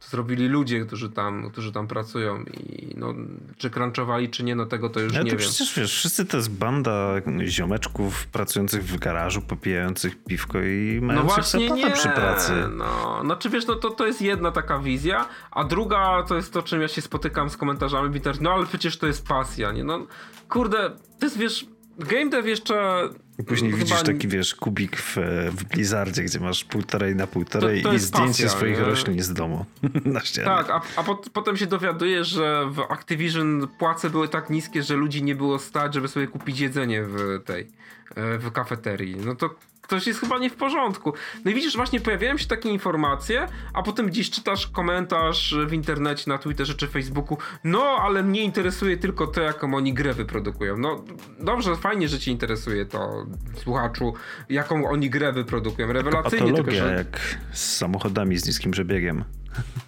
to 0.00 0.08
zrobili 0.08 0.48
ludzie, 0.48 0.86
którzy 0.86 1.10
tam, 1.10 1.50
którzy 1.50 1.72
tam 1.72 1.86
pracują 1.86 2.42
i 2.42 2.94
no, 2.96 3.14
czy 3.56 3.70
crunchowali, 3.70 4.30
czy 4.30 4.44
nie, 4.44 4.56
no 4.56 4.66
tego 4.66 4.88
to 4.88 5.00
już 5.00 5.14
Ale 5.14 5.24
nie 5.24 5.30
to 5.30 5.36
wiem. 5.36 5.46
Przecież 5.48 5.74
wiesz, 5.74 5.92
wszyscy 5.92 6.26
to 6.26 6.36
jest 6.36 6.50
banda 6.50 7.14
ziomeczków 7.46 8.26
pracujących 8.26 8.84
w 8.84 8.98
garażu, 8.98 9.42
popijających 9.42 10.24
piwko 10.24 10.58
i 10.62 10.98
mających 11.02 11.28
no 11.28 11.34
właśnie 11.34 11.70
nie. 11.70 11.90
przy 11.90 12.08
pracy. 12.08 12.52
No, 12.76 13.20
znaczy 13.24 13.50
wiesz, 13.50 13.66
no 13.66 13.74
to, 13.74 13.90
to 13.90 14.06
jest 14.06 14.22
jedna 14.22 14.52
taka 14.52 14.78
wizja, 14.78 15.28
a 15.50 15.64
druga 15.64 16.22
to 16.22 16.36
jest 16.36 16.52
to, 16.52 16.62
czym 16.62 16.80
ja 16.80 16.88
się 16.88 17.00
spotykam 17.00 17.50
z 17.50 17.56
komentarzami 17.56 18.10
w 18.10 18.16
internecie, 18.16 18.44
no 18.44 18.52
ale 18.52 18.66
przecież 18.66 18.98
to 18.98 19.06
jest 19.06 19.26
pasja, 19.26 19.72
nie? 19.72 19.84
No 19.84 20.06
kurde, 20.48 20.90
to 21.18 21.26
jest 21.26 21.38
wiesz 21.38 21.66
Game 21.98 22.30
dev 22.30 22.48
jeszcze... 22.48 23.08
I 23.38 23.44
później 23.44 23.72
chyba... 23.72 23.84
widzisz 23.84 24.02
taki, 24.02 24.28
wiesz, 24.28 24.54
kubik 24.54 24.96
w, 24.96 25.16
w 25.50 25.64
Blizzardzie, 25.64 26.22
gdzie 26.22 26.40
masz 26.40 26.64
półtorej 26.64 27.16
na 27.16 27.26
półtorej 27.26 27.82
to, 27.82 27.88
to 27.88 27.94
i 27.94 27.98
zdjęcie 27.98 28.28
pasja, 28.28 28.48
swoich 28.48 28.78
nie? 28.78 28.84
roślin 28.84 29.22
z 29.22 29.32
domu 29.32 29.64
na 30.04 30.20
ścianie. 30.20 30.46
Tak, 30.46 30.70
a, 30.70 30.82
a 30.96 31.02
pot, 31.02 31.30
potem 31.32 31.56
się 31.56 31.66
dowiadujesz, 31.66 32.28
że 32.28 32.66
w 32.70 32.80
Activision 32.80 33.68
płace 33.78 34.10
były 34.10 34.28
tak 34.28 34.50
niskie, 34.50 34.82
że 34.82 34.94
ludzi 34.94 35.22
nie 35.22 35.34
było 35.34 35.58
stać, 35.58 35.94
żeby 35.94 36.08
sobie 36.08 36.26
kupić 36.26 36.60
jedzenie 36.60 37.04
w 37.04 37.42
tej, 37.44 37.68
e, 38.14 38.38
w 38.38 38.52
kafeterii. 38.52 39.16
No 39.16 39.34
to 39.34 39.54
ktoś 39.88 40.06
jest 40.06 40.20
chyba 40.20 40.38
nie 40.38 40.50
w 40.50 40.56
porządku. 40.56 41.12
No 41.44 41.50
i 41.50 41.54
widzisz, 41.54 41.76
właśnie 41.76 42.00
pojawiają 42.00 42.38
się 42.38 42.46
takie 42.46 42.68
informacje, 42.68 43.48
a 43.72 43.82
potem 43.82 44.06
gdzieś 44.06 44.30
czytasz 44.30 44.66
komentarz 44.66 45.54
w 45.66 45.72
internecie, 45.72 46.30
na 46.30 46.38
Twitterze 46.38 46.74
czy 46.74 46.88
Facebooku, 46.88 47.38
no 47.64 47.82
ale 47.82 48.22
mnie 48.22 48.42
interesuje 48.42 48.96
tylko 48.96 49.26
to, 49.26 49.40
jaką 49.40 49.74
oni 49.74 49.94
grę 49.94 50.14
wyprodukują. 50.14 50.76
No 50.76 51.04
dobrze, 51.40 51.76
fajnie, 51.76 52.08
że 52.08 52.18
cię 52.18 52.30
interesuje 52.30 52.86
to, 52.86 53.26
słuchaczu, 53.56 54.14
jaką 54.48 54.90
oni 54.90 55.10
grę 55.10 55.32
wyprodukują. 55.32 55.92
Rewelacyjnie. 55.92 56.50
To 56.50 56.56
tylko, 56.56 56.70
że... 56.70 56.94
jak 56.96 57.38
z 57.52 57.76
samochodami 57.76 58.38
z 58.38 58.46
niskim 58.46 58.72
przebiegiem. 58.72 59.24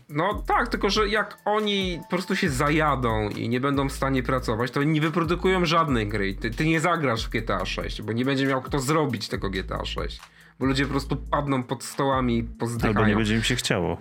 No 0.08 0.42
tak, 0.46 0.68
tylko 0.68 0.90
że 0.90 1.08
jak 1.08 1.38
oni 1.44 1.98
po 2.02 2.08
prostu 2.08 2.36
się 2.36 2.50
zajadą 2.50 3.28
i 3.28 3.48
nie 3.48 3.60
będą 3.60 3.88
w 3.88 3.92
stanie 3.92 4.22
pracować, 4.22 4.70
to 4.70 4.82
nie 4.82 5.00
wyprodukują 5.00 5.64
żadnej 5.64 6.08
gry. 6.08 6.34
Ty, 6.34 6.50
ty 6.50 6.66
nie 6.66 6.80
zagrasz 6.80 7.26
w 7.26 7.30
GTA 7.30 7.64
6, 7.64 8.02
bo 8.02 8.12
nie 8.12 8.24
będzie 8.24 8.46
miał 8.46 8.62
kto 8.62 8.78
zrobić 8.78 9.28
tego 9.28 9.50
GTA 9.50 9.84
6. 9.84 10.20
Bo 10.58 10.66
ludzie 10.66 10.84
po 10.84 10.90
prostu 10.90 11.16
padną 11.16 11.62
pod 11.62 11.84
stołami 11.84 12.38
i 12.38 12.44
pozdychają. 12.44 12.94
Albo 12.96 13.08
nie 13.08 13.16
będzie 13.16 13.34
im 13.34 13.42
się 13.42 13.56
chciało. 13.56 13.98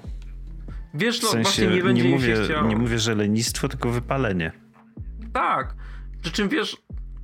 Wiesz, 0.94 1.22
no 1.22 1.28
w 1.28 1.32
sensie, 1.32 1.44
właśnie 1.44 1.68
nie 1.68 1.84
będzie 1.84 2.04
nie 2.04 2.10
mówię, 2.10 2.30
im 2.30 2.36
się 2.36 2.44
chciało. 2.44 2.68
Nie 2.68 2.76
mówię, 2.76 3.00
że 3.00 3.16
lenistwo, 3.16 3.68
tylko 3.68 3.90
wypalenie. 3.90 4.52
Tak. 5.34 5.76
Przy 6.22 6.32
czym 6.32 6.50
wiesz, 6.50 6.78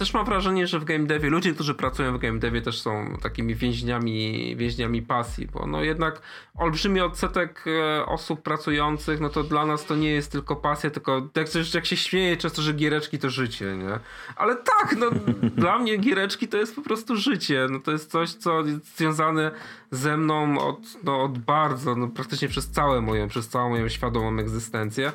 też 0.06 0.14
mam 0.14 0.26
wrażenie, 0.26 0.68
że 0.68 0.80
w 0.80 0.86
game 0.86 1.06
devie, 1.06 1.30
ludzie, 1.30 1.54
którzy 1.54 1.74
pracują 1.74 2.18
w 2.18 2.22
game 2.22 2.40
devie 2.40 2.62
też 2.62 2.82
są 2.82 3.18
takimi 3.22 3.56
więźniami, 3.56 4.56
więźniami 4.56 5.02
pasji, 5.02 5.48
bo 5.48 5.68
no 5.68 5.84
jednak 5.84 6.22
olbrzymi 6.56 7.02
odsetek 7.02 7.66
e, 7.68 8.06
osób 8.06 8.42
pracujących, 8.42 9.20
no 9.20 9.30
to 9.30 9.44
dla 9.44 9.66
nas 9.66 9.86
to 9.86 9.96
nie 9.96 10.12
jest 10.12 10.32
tylko 10.32 10.56
pasja, 10.56 10.90
tylko 10.90 11.30
jak, 11.36 11.48
jak 11.74 11.86
się 11.86 11.98
śmieje 11.98 12.38
często, 12.38 12.62
że 12.62 12.74
giereczki 12.74 13.20
to 13.20 13.30
życie, 13.30 13.78
nie? 13.78 14.00
Ale 14.36 14.56
tak, 14.56 14.96
no 14.98 15.08
dla 15.64 15.80
mnie 15.80 15.98
giereczki 15.98 16.48
to 16.48 16.58
jest 16.58 16.76
po 16.76 16.82
prostu 16.82 17.16
życie, 17.16 17.68
no 17.70 17.80
to 17.80 17.92
jest 17.92 18.12
coś, 18.12 18.34
co 18.34 18.62
jest 18.62 18.98
związane 18.98 19.52
ze 19.96 20.18
mną 20.18 20.60
od, 20.60 21.04
no, 21.04 21.24
od 21.24 21.38
bardzo, 21.38 21.96
no 21.96 22.08
praktycznie 22.08 22.48
przez 22.48 22.72
całe 22.72 23.02
moją, 23.02 23.28
przez 23.28 23.50
całą 23.50 23.70
moją 23.70 23.90
świadomą 23.90 24.40
egzystencję, 24.40 25.12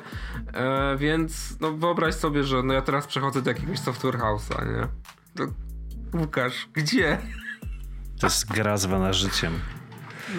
e, 0.53 0.97
więc 0.97 1.59
no 1.59 1.71
wyobraź 1.71 2.15
sobie, 2.15 2.43
że 2.43 2.63
no 2.63 2.73
ja 2.73 2.81
teraz 2.81 3.07
przechodzę 3.07 3.41
do 3.41 3.49
jakiegoś 3.49 3.79
software 3.79 4.17
house'a, 4.17 4.65
nie? 4.65 4.87
To 5.35 5.53
Łukasz, 6.13 6.67
gdzie? 6.73 7.17
To 8.19 8.27
jest 8.27 8.47
gra 8.53 8.77
zwana 8.77 9.13
życiem. 9.13 9.59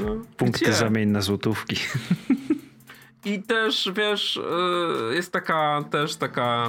No, 0.01 0.17
Punkty 0.37 0.65
gdzie? 0.65 0.73
zamień 0.73 1.09
na 1.09 1.21
złotówki. 1.21 1.77
I 3.25 3.43
też, 3.43 3.93
wiesz, 3.97 4.37
y, 4.37 5.15
jest 5.15 5.33
taka 5.33 5.85
też 5.91 6.17
taka 6.17 6.69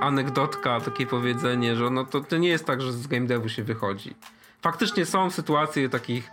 anegdotka, 0.00 0.80
takie 0.80 1.06
powiedzenie, 1.06 1.76
że 1.76 1.90
no 1.90 2.04
to, 2.04 2.20
to 2.20 2.36
nie 2.36 2.48
jest 2.48 2.64
tak, 2.64 2.82
że 2.82 2.92
z 2.92 3.06
game 3.06 3.26
devu 3.26 3.48
się 3.48 3.62
wychodzi. 3.62 4.14
Faktycznie 4.62 5.06
są 5.06 5.30
sytuacje 5.30 5.88
takich 5.88 6.30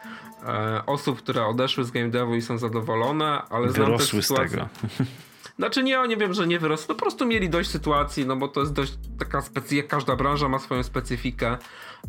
e, 0.48 0.86
osób, 0.86 1.18
które 1.18 1.46
odeszły 1.46 1.84
z 1.84 1.92
game 1.92 2.10
devu 2.10 2.36
i 2.36 2.42
są 2.42 2.58
zadowolone, 2.58 3.42
ale 3.50 3.68
Wyrosły 3.68 3.86
znam 3.86 3.98
też 3.98 4.26
sytuacje... 4.26 4.48
z 4.48 4.52
tego. 4.52 4.70
Znaczy 5.60 5.84
nie, 5.84 6.00
nie 6.08 6.18
wiem, 6.18 6.34
że 6.34 6.48
nie 6.48 6.60
wyrosły, 6.60 6.96
po 6.96 7.02
prostu 7.02 7.26
mieli 7.26 7.50
dość 7.50 7.70
sytuacji, 7.70 8.26
no 8.26 8.36
bo 8.36 8.48
to 8.48 8.60
jest 8.60 8.74
dość 8.74 8.94
taka 9.20 9.42
specyfika, 9.42 9.88
każda 9.88 10.16
branża 10.16 10.50
ma 10.50 10.60
swoją 10.60 10.84
specyfikę, 10.84 11.58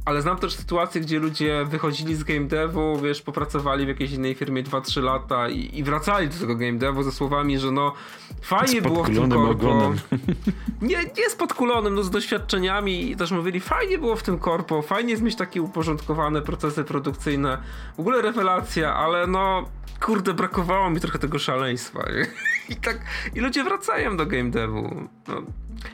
ale 0.04 0.22
znam 0.22 0.36
też 0.36 0.54
sytuacje, 0.54 1.00
gdzie 1.00 1.18
ludzie 1.18 1.64
wychodzili 1.64 2.14
z 2.14 2.24
game 2.24 2.46
devu, 2.46 3.00
wiesz, 3.00 3.22
popracowali 3.22 3.84
w 3.84 3.88
jakiejś 3.88 4.12
innej 4.12 4.34
firmie 4.34 4.62
2-3 4.62 5.02
lata 5.02 5.48
i, 5.48 5.78
i, 5.78 5.84
wracali 5.84 6.28
do 6.28 6.38
tego 6.38 6.56
game 6.56 6.72
devu 6.72 7.02
ze 7.02 7.12
słowami, 7.12 7.58
że 7.58 7.70
no 7.70 7.92
fajnie 8.42 8.82
było 8.82 9.04
w 9.04 9.10
tym 9.10 9.30
korpo. 9.30 9.92
Nie, 10.82 10.96
nie 10.96 11.30
z 11.30 11.36
podkulonym, 11.36 11.94
no 11.94 12.02
z 12.02 12.10
doświadczeniami 12.10 13.10
i 13.10 13.16
też 13.16 13.30
mówili, 13.30 13.60
fajnie 13.60 13.98
było 13.98 14.16
w 14.16 14.22
tym 14.22 14.38
korpo, 14.38 14.82
fajnie 14.82 15.10
jest 15.10 15.22
mieć 15.22 15.36
takie 15.36 15.62
uporządkowane 15.62 16.42
procesy 16.42 16.84
produkcyjne, 16.84 17.58
w 17.96 18.00
ogóle 18.00 18.22
rewelacja, 18.22 18.94
ale 18.94 19.26
no 19.26 19.68
kurde, 20.00 20.34
brakowało 20.34 20.90
mi 20.90 21.00
trochę 21.00 21.18
tego 21.18 21.38
szaleństwa. 21.38 22.02
I 22.68 22.76
tak, 22.76 22.98
i 23.34 23.40
ludzie 23.40 23.64
wracają 23.64 24.16
do 24.16 24.26
game 24.26 24.50
devu. 24.50 25.08
No, 25.28 25.42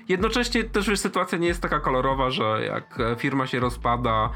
jednocześnie 0.09 0.65
też 0.65 0.89
wiesz, 0.89 1.01
sytuacja 1.01 1.39
nie 1.39 1.49
jest 1.49 1.63
taka 1.63 1.81
kolorowa, 1.81 2.31
że 2.31 2.65
jak 2.67 2.99
firma 3.19 3.47
się 3.47 3.61
rozpada, 3.61 4.31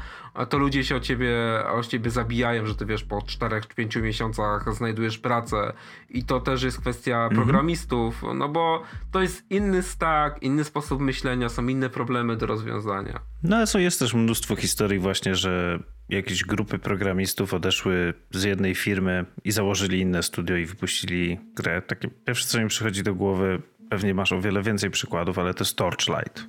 to 0.49 0.57
ludzie 0.57 0.83
się 0.83 0.95
o 0.95 0.99
ciebie, 0.99 1.35
o 1.73 1.83
ciebie 1.83 2.09
zabijają, 2.09 2.65
że 2.65 2.75
ty 2.75 2.85
wiesz, 2.85 3.03
po 3.03 3.17
4-5 3.17 4.01
miesiącach 4.01 4.73
znajdujesz 4.73 5.17
pracę 5.17 5.73
i 6.09 6.23
to 6.23 6.39
też 6.39 6.63
jest 6.63 6.81
kwestia 6.81 7.23
mhm. 7.23 7.41
programistów, 7.41 8.23
no 8.35 8.49
bo 8.49 8.83
to 9.11 9.21
jest 9.21 9.51
inny 9.51 9.83
stack, 9.83 10.43
inny 10.43 10.63
sposób 10.63 11.01
myślenia, 11.01 11.49
są 11.49 11.67
inne 11.67 11.89
problemy 11.89 12.37
do 12.37 12.45
rozwiązania. 12.45 13.19
No 13.43 13.55
ale 13.55 13.81
jest 13.81 13.99
też 13.99 14.13
mnóstwo 14.13 14.55
historii 14.55 14.99
właśnie, 14.99 15.35
że 15.35 15.79
jakieś 16.09 16.43
grupy 16.43 16.79
programistów 16.79 17.53
odeszły 17.53 18.13
z 18.31 18.43
jednej 18.43 18.75
firmy 18.75 19.25
i 19.43 19.51
założyli 19.51 19.99
inne 19.99 20.23
studio 20.23 20.55
i 20.55 20.65
wypuścili 20.65 21.39
grę. 21.55 21.81
Takie 21.81 22.07
pierwsze, 22.07 22.47
co 22.47 22.59
mi 22.59 22.67
przychodzi 22.67 23.03
do 23.03 23.15
głowy, 23.15 23.61
pewnie 23.93 24.13
masz 24.13 24.31
o 24.31 24.41
wiele 24.41 24.61
więcej 24.61 24.89
przykładów, 24.89 25.39
ale 25.39 25.53
to 25.53 25.63
jest 25.63 25.75
Torchlight. 25.75 26.47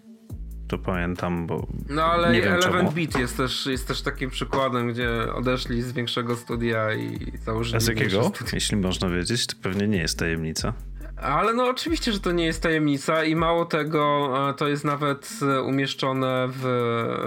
To 0.69 0.79
pamiętam, 0.79 1.47
bo. 1.47 1.67
No 1.89 2.05
ale 2.05 2.33
nie 2.33 2.51
Eleven 2.51 2.89
Beat 2.89 3.19
jest 3.19 3.37
też, 3.37 3.67
jest 3.67 3.89
też 3.89 4.03
takim 4.03 4.31
przykładem, 4.31 4.93
gdzie 4.93 5.35
odeszli 5.35 5.83
z 5.83 5.93
większego 5.93 6.37
studia 6.37 6.95
i 6.95 7.33
założyli. 7.45 7.77
A 7.77 7.81
z 7.81 7.87
jakiego? 7.87 8.33
Jeśli 8.53 8.77
można 8.77 9.09
wiedzieć, 9.09 9.47
to 9.47 9.57
pewnie 9.63 9.89
nie 9.89 9.99
jest 9.99 10.19
tajemnica. 10.19 10.73
Ale 11.17 11.55
no 11.55 11.69
oczywiście, 11.69 12.13
że 12.13 12.21
to 12.21 12.33
nie 12.33 12.45
jest 12.45 12.63
tajemnica 12.63 13.25
i 13.25 13.37
mało 13.37 13.65
tego, 13.65 14.33
to 14.57 14.69
jest 14.69 14.85
nawet 14.85 15.41
umieszczone 15.65 16.49
w, 16.49 16.63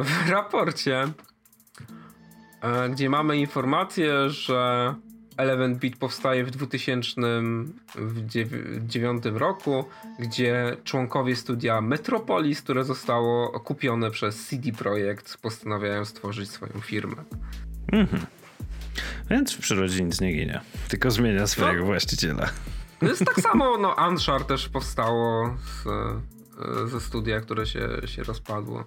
w 0.04 0.30
raporcie 0.30 1.08
E, 2.62 2.90
gdzie 2.90 3.10
mamy 3.10 3.38
informację, 3.38 4.30
że 4.30 4.96
Eleven 5.38 5.76
Beat 5.76 5.96
powstaje 5.96 6.44
w 6.44 6.52
2009 6.52 9.24
roku, 9.26 9.86
gdzie 10.20 10.78
członkowie 10.84 11.36
studia 11.36 11.82
Metropolis, 11.82 12.62
które 12.62 12.84
zostało 12.84 13.60
kupione 13.60 14.12
przez 14.12 14.48
CD 14.48 14.72
Projekt, 14.72 15.38
postanawiają 15.38 16.06
stworzyć 16.06 16.50
swoją 16.50 16.74
firmę. 16.82 17.16
Mhm. 17.92 18.26
Więc 19.30 19.54
w 19.54 19.58
przyrodzie 19.58 20.04
nic 20.04 20.22
nie 20.22 20.34
ginie, 20.34 20.62
tylko 20.88 21.12
zmienia 21.12 21.48
swojego 21.48 21.80
no, 21.80 21.86
właściciela. 21.86 22.50
To 23.00 23.06
jest 23.06 23.26
tak 23.26 23.42
samo, 23.42 23.78
no 23.78 23.96
Anshar 23.96 24.44
też 24.44 24.70
powstało 24.70 25.58
z, 25.58 25.84
ze 26.92 27.02
studia, 27.02 27.42
które 27.42 27.66
się, 27.66 27.90
się 28.06 28.24
rozpadło. 28.24 28.84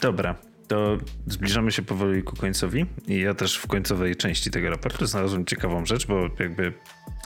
Dobra, 0.00 0.34
to 0.70 0.98
zbliżamy 1.26 1.72
się 1.72 1.82
powoli 1.82 2.22
ku 2.22 2.36
końcowi 2.36 2.86
i 3.08 3.20
ja 3.20 3.34
też 3.34 3.56
w 3.56 3.66
końcowej 3.66 4.16
części 4.16 4.50
tego 4.50 4.70
raportu 4.70 5.06
znalazłem 5.06 5.44
ciekawą 5.44 5.86
rzecz, 5.86 6.06
bo 6.06 6.28
jakby 6.38 6.72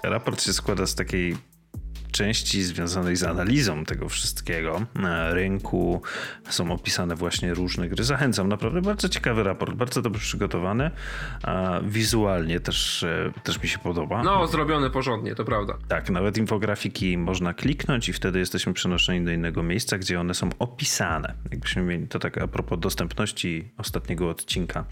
raport 0.03 0.43
się 0.43 0.53
składa 0.53 0.87
z 0.87 0.95
takiej 0.95 1.37
części 2.15 2.63
związanej 2.63 3.17
z 3.17 3.23
analizą 3.23 3.85
tego 3.85 4.09
wszystkiego 4.09 4.83
na 4.95 5.35
rynku 5.35 6.03
są 6.49 6.73
opisane 6.73 7.17
właśnie 7.17 7.55
różne 7.55 7.89
gry. 7.89 8.05
Zachęcam, 8.05 8.49
naprawdę 8.49 8.83
bardzo 8.83 9.09
ciekawy 9.09 9.43
raport, 9.43 9.75
bardzo 9.75 10.03
dobrze 10.03 10.21
przygotowany, 10.21 10.91
a 11.43 11.81
wizualnie 11.83 12.61
też, 12.61 13.03
e, 13.03 13.33
też 13.43 13.63
mi 13.63 13.69
się 13.69 13.79
podoba. 13.79 14.23
No, 14.23 14.47
zrobiony 14.47 14.91
porządnie, 14.91 15.35
to 15.35 15.45
prawda. 15.45 15.75
Tak, 15.89 16.11
nawet 16.11 16.39
infografiki 16.39 17.19
można 17.19 17.55
kliknąć 17.55 18.09
i 18.09 18.13
wtedy 18.13 18.39
jesteśmy 18.39 18.73
przenoszeni 18.73 19.25
do 19.25 19.33
innego 19.33 19.63
miejsca, 19.63 19.99
gdzie 19.99 20.21
one 20.21 20.35
są 20.35 20.51
opisane. 20.59 21.35
Jakbyśmy 21.51 21.83
mieli 21.83 22.09
to 22.09 22.19
tak 22.19 22.39
a 22.39 22.49
propos 22.49 22.81
dostępności 22.81 23.73
ostatniego 23.79 24.29
odcinka 24.29 24.85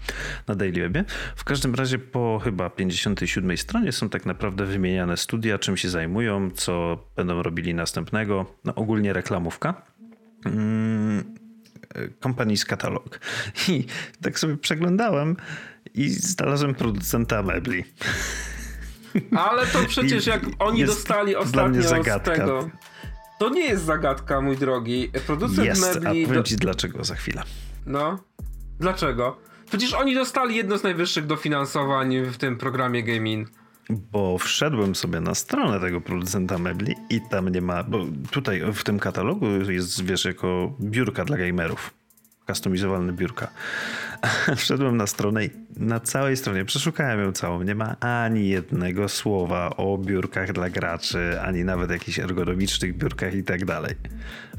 na 0.47 0.55
Daily 0.55 0.81
Webie. 0.81 1.05
W 1.35 1.43
każdym 1.43 1.75
razie 1.75 1.99
po 1.99 2.41
chyba 2.43 2.69
57 2.69 3.57
stronie 3.57 3.91
są 3.91 4.09
tak 4.09 4.25
naprawdę 4.25 4.65
wymieniane 4.65 5.17
studia, 5.17 5.59
czym 5.59 5.77
się 5.77 5.89
zajmują, 5.89 6.51
co 6.51 6.97
będą 7.15 7.43
robili 7.43 7.73
następnego. 7.73 8.45
No, 8.63 8.75
ogólnie 8.75 9.13
reklamówka. 9.13 9.81
Mm, 10.45 11.35
z 12.55 12.65
katalog. 12.65 13.19
I 13.67 13.85
tak 14.21 14.39
sobie 14.39 14.57
przeglądałem 14.57 15.35
i 15.93 16.09
znalazłem 16.09 16.75
producenta 16.75 17.43
mebli. 17.43 17.83
Ale 19.37 19.65
to 19.65 19.79
przecież 19.87 20.27
jak 20.27 20.41
oni 20.59 20.85
dostali 20.85 21.35
ostatnio 21.35 21.83
z 21.83 22.23
tego... 22.23 22.69
To 23.39 23.49
nie 23.49 23.65
jest 23.65 23.83
zagadka, 23.83 24.41
mój 24.41 24.57
drogi. 24.57 25.11
Producent 25.27 25.67
jest, 25.67 25.81
mebli... 25.81 26.23
a 26.23 26.27
powiem 26.27 26.43
ci 26.43 26.55
dlaczego 26.55 27.03
za 27.03 27.15
chwilę. 27.15 27.43
No. 27.85 28.23
Dlaczego? 28.79 29.37
Przecież 29.65 29.93
oni 29.93 30.15
dostali 30.15 30.55
jedno 30.55 30.77
z 30.77 30.83
najwyższych 30.83 31.25
dofinansowań 31.25 32.25
w 32.25 32.37
tym 32.37 32.57
programie 32.57 33.03
Gaming 33.03 33.49
bo 33.89 34.37
wszedłem 34.37 34.95
sobie 34.95 35.19
na 35.19 35.35
stronę 35.35 35.79
tego 35.79 36.01
producenta 36.01 36.57
mebli 36.57 36.95
i 37.09 37.21
tam 37.21 37.49
nie 37.49 37.61
ma, 37.61 37.83
bo 37.83 38.05
tutaj 38.31 38.61
w 38.73 38.83
tym 38.83 38.99
katalogu 38.99 39.47
jest, 39.71 40.05
wiesz, 40.05 40.25
jako 40.25 40.75
biurka 40.81 41.25
dla 41.25 41.37
gamerów. 41.37 41.93
Customizowalne 42.47 43.13
biurka. 43.13 43.47
Wszedłem 44.55 44.97
na 44.97 45.07
stronę 45.07 45.45
i 45.45 45.49
na 45.77 45.99
całej 45.99 46.37
stronie 46.37 46.65
przeszukałem 46.65 47.19
ją 47.19 47.31
całą. 47.31 47.63
Nie 47.63 47.75
ma 47.75 47.99
ani 47.99 48.49
jednego 48.49 49.09
słowa 49.09 49.69
o 49.77 49.97
biurkach 49.97 50.53
dla 50.53 50.69
graczy, 50.69 51.41
ani 51.41 51.63
nawet 51.63 51.91
jakichś 51.91 52.19
ergonomicznych 52.19 52.97
biurkach 52.97 53.33
i 53.33 53.43
tak 53.43 53.65
dalej. 53.65 53.95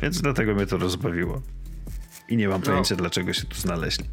Więc 0.03 0.21
dlatego 0.21 0.55
mnie 0.55 0.67
to 0.67 0.77
rozbawiło. 0.77 1.43
I 2.29 2.37
nie 2.37 2.49
mam 2.49 2.61
no. 2.61 2.67
pojęcia, 2.67 2.97
dlaczego 2.97 3.33
się 3.33 3.47
tu 3.47 3.57
znaleźli. 3.57 4.05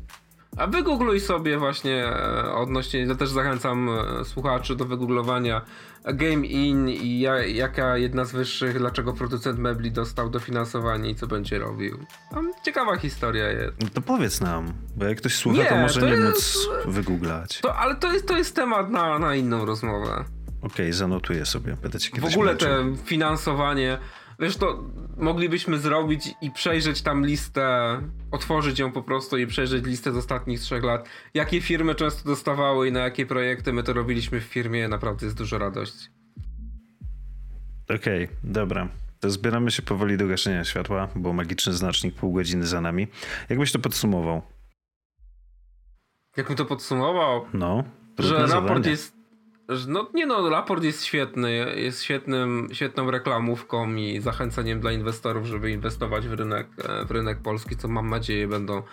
A 0.57 0.67
wygoogluj 0.67 1.19
sobie 1.19 1.57
właśnie 1.57 2.05
e, 2.05 2.53
odnośnie, 2.53 2.99
ja 2.99 3.15
też 3.15 3.29
zachęcam 3.29 3.89
e, 3.89 4.25
słuchaczy 4.25 4.75
do 4.75 4.85
wygooglowania 4.85 5.61
Game 6.05 6.47
In 6.47 6.89
i 6.89 7.19
jaka 7.53 7.97
jedna 7.97 8.25
z 8.25 8.31
wyższych, 8.31 8.77
dlaczego 8.77 9.13
producent 9.13 9.59
mebli 9.59 9.91
dostał 9.91 10.29
dofinansowanie 10.29 11.09
i 11.09 11.15
co 11.15 11.27
będzie 11.27 11.59
robił. 11.59 12.05
Tam 12.31 12.51
ciekawa 12.65 12.97
historia 12.97 13.47
jest. 13.47 13.81
No 13.81 13.89
to 13.93 14.01
powiedz 14.01 14.41
nam, 14.41 14.73
bo 14.95 15.05
jak 15.05 15.17
ktoś 15.17 15.35
słucha, 15.35 15.57
nie, 15.57 15.69
to 15.69 15.75
może 15.75 15.99
to 15.99 16.05
nie 16.05 16.13
jest, 16.13 16.25
móc 16.25 16.69
wygooglać. 16.85 17.59
To, 17.61 17.75
ale 17.75 17.95
to 17.95 18.13
jest, 18.13 18.27
to 18.27 18.37
jest 18.37 18.55
temat 18.55 18.89
na, 18.89 19.19
na 19.19 19.35
inną 19.35 19.65
rozmowę. 19.65 20.25
Okej, 20.61 20.71
okay, 20.71 20.93
zanotuję 20.93 21.45
sobie. 21.45 21.77
Będę 21.81 21.99
cię 21.99 22.21
W 22.21 22.25
ogóle 22.25 22.55
te 22.55 22.95
finansowanie 23.05 23.97
Wiesz, 24.41 24.57
to 24.57 24.83
moglibyśmy 25.17 25.79
zrobić 25.79 26.29
i 26.41 26.51
przejrzeć 26.51 27.01
tam 27.01 27.25
listę, 27.25 27.97
otworzyć 28.31 28.79
ją 28.79 28.91
po 28.91 29.03
prostu 29.03 29.37
i 29.37 29.47
przejrzeć 29.47 29.85
listę 29.85 30.11
z 30.11 30.17
ostatnich 30.17 30.59
trzech 30.59 30.83
lat. 30.83 31.09
Jakie 31.33 31.61
firmy 31.61 31.95
często 31.95 32.29
dostawały 32.29 32.87
i 32.87 32.91
na 32.91 32.99
jakie 32.99 33.25
projekty 33.25 33.73
my 33.73 33.83
to 33.83 33.93
robiliśmy 33.93 34.41
w 34.41 34.43
firmie, 34.43 34.87
naprawdę 34.87 35.25
jest 35.25 35.37
dużo 35.37 35.57
radości. 35.57 36.07
Okej, 37.83 38.23
okay, 38.25 38.37
dobra. 38.43 38.87
To 39.19 39.29
zbieramy 39.29 39.71
się 39.71 39.81
powoli 39.81 40.17
do 40.17 40.27
gaszenia 40.27 40.63
światła, 40.63 41.07
bo 41.15 41.33
magiczny 41.33 41.73
znacznik 41.73 42.15
pół 42.15 42.33
godziny 42.33 42.65
za 42.65 42.81
nami. 42.81 43.07
Jakbyś 43.49 43.71
to 43.71 43.79
podsumował? 43.79 44.41
Jak 46.37 46.49
mi 46.49 46.55
to 46.55 46.65
podsumował? 46.65 47.45
No. 47.53 47.83
Że 48.19 48.47
raport 48.47 48.67
zadanie. 48.67 48.89
jest 48.89 49.20
no 49.87 50.07
nie 50.13 50.25
no, 50.25 50.49
raport 50.49 50.83
jest 50.83 51.05
świetny, 51.05 51.73
jest 51.75 52.03
świetnym, 52.03 52.67
świetną 52.73 53.11
reklamówką 53.11 53.95
i 53.95 54.19
zachęceniem 54.19 54.79
dla 54.79 54.91
inwestorów, 54.91 55.45
żeby 55.45 55.71
inwestować 55.71 56.27
w 56.27 56.33
rynek, 56.33 56.67
e, 56.83 57.05
w 57.05 57.11
rynek 57.11 57.37
polski, 57.41 57.77
co 57.77 57.87
mam 57.87 58.09
nadzieję 58.09 58.47
będą, 58.47 58.83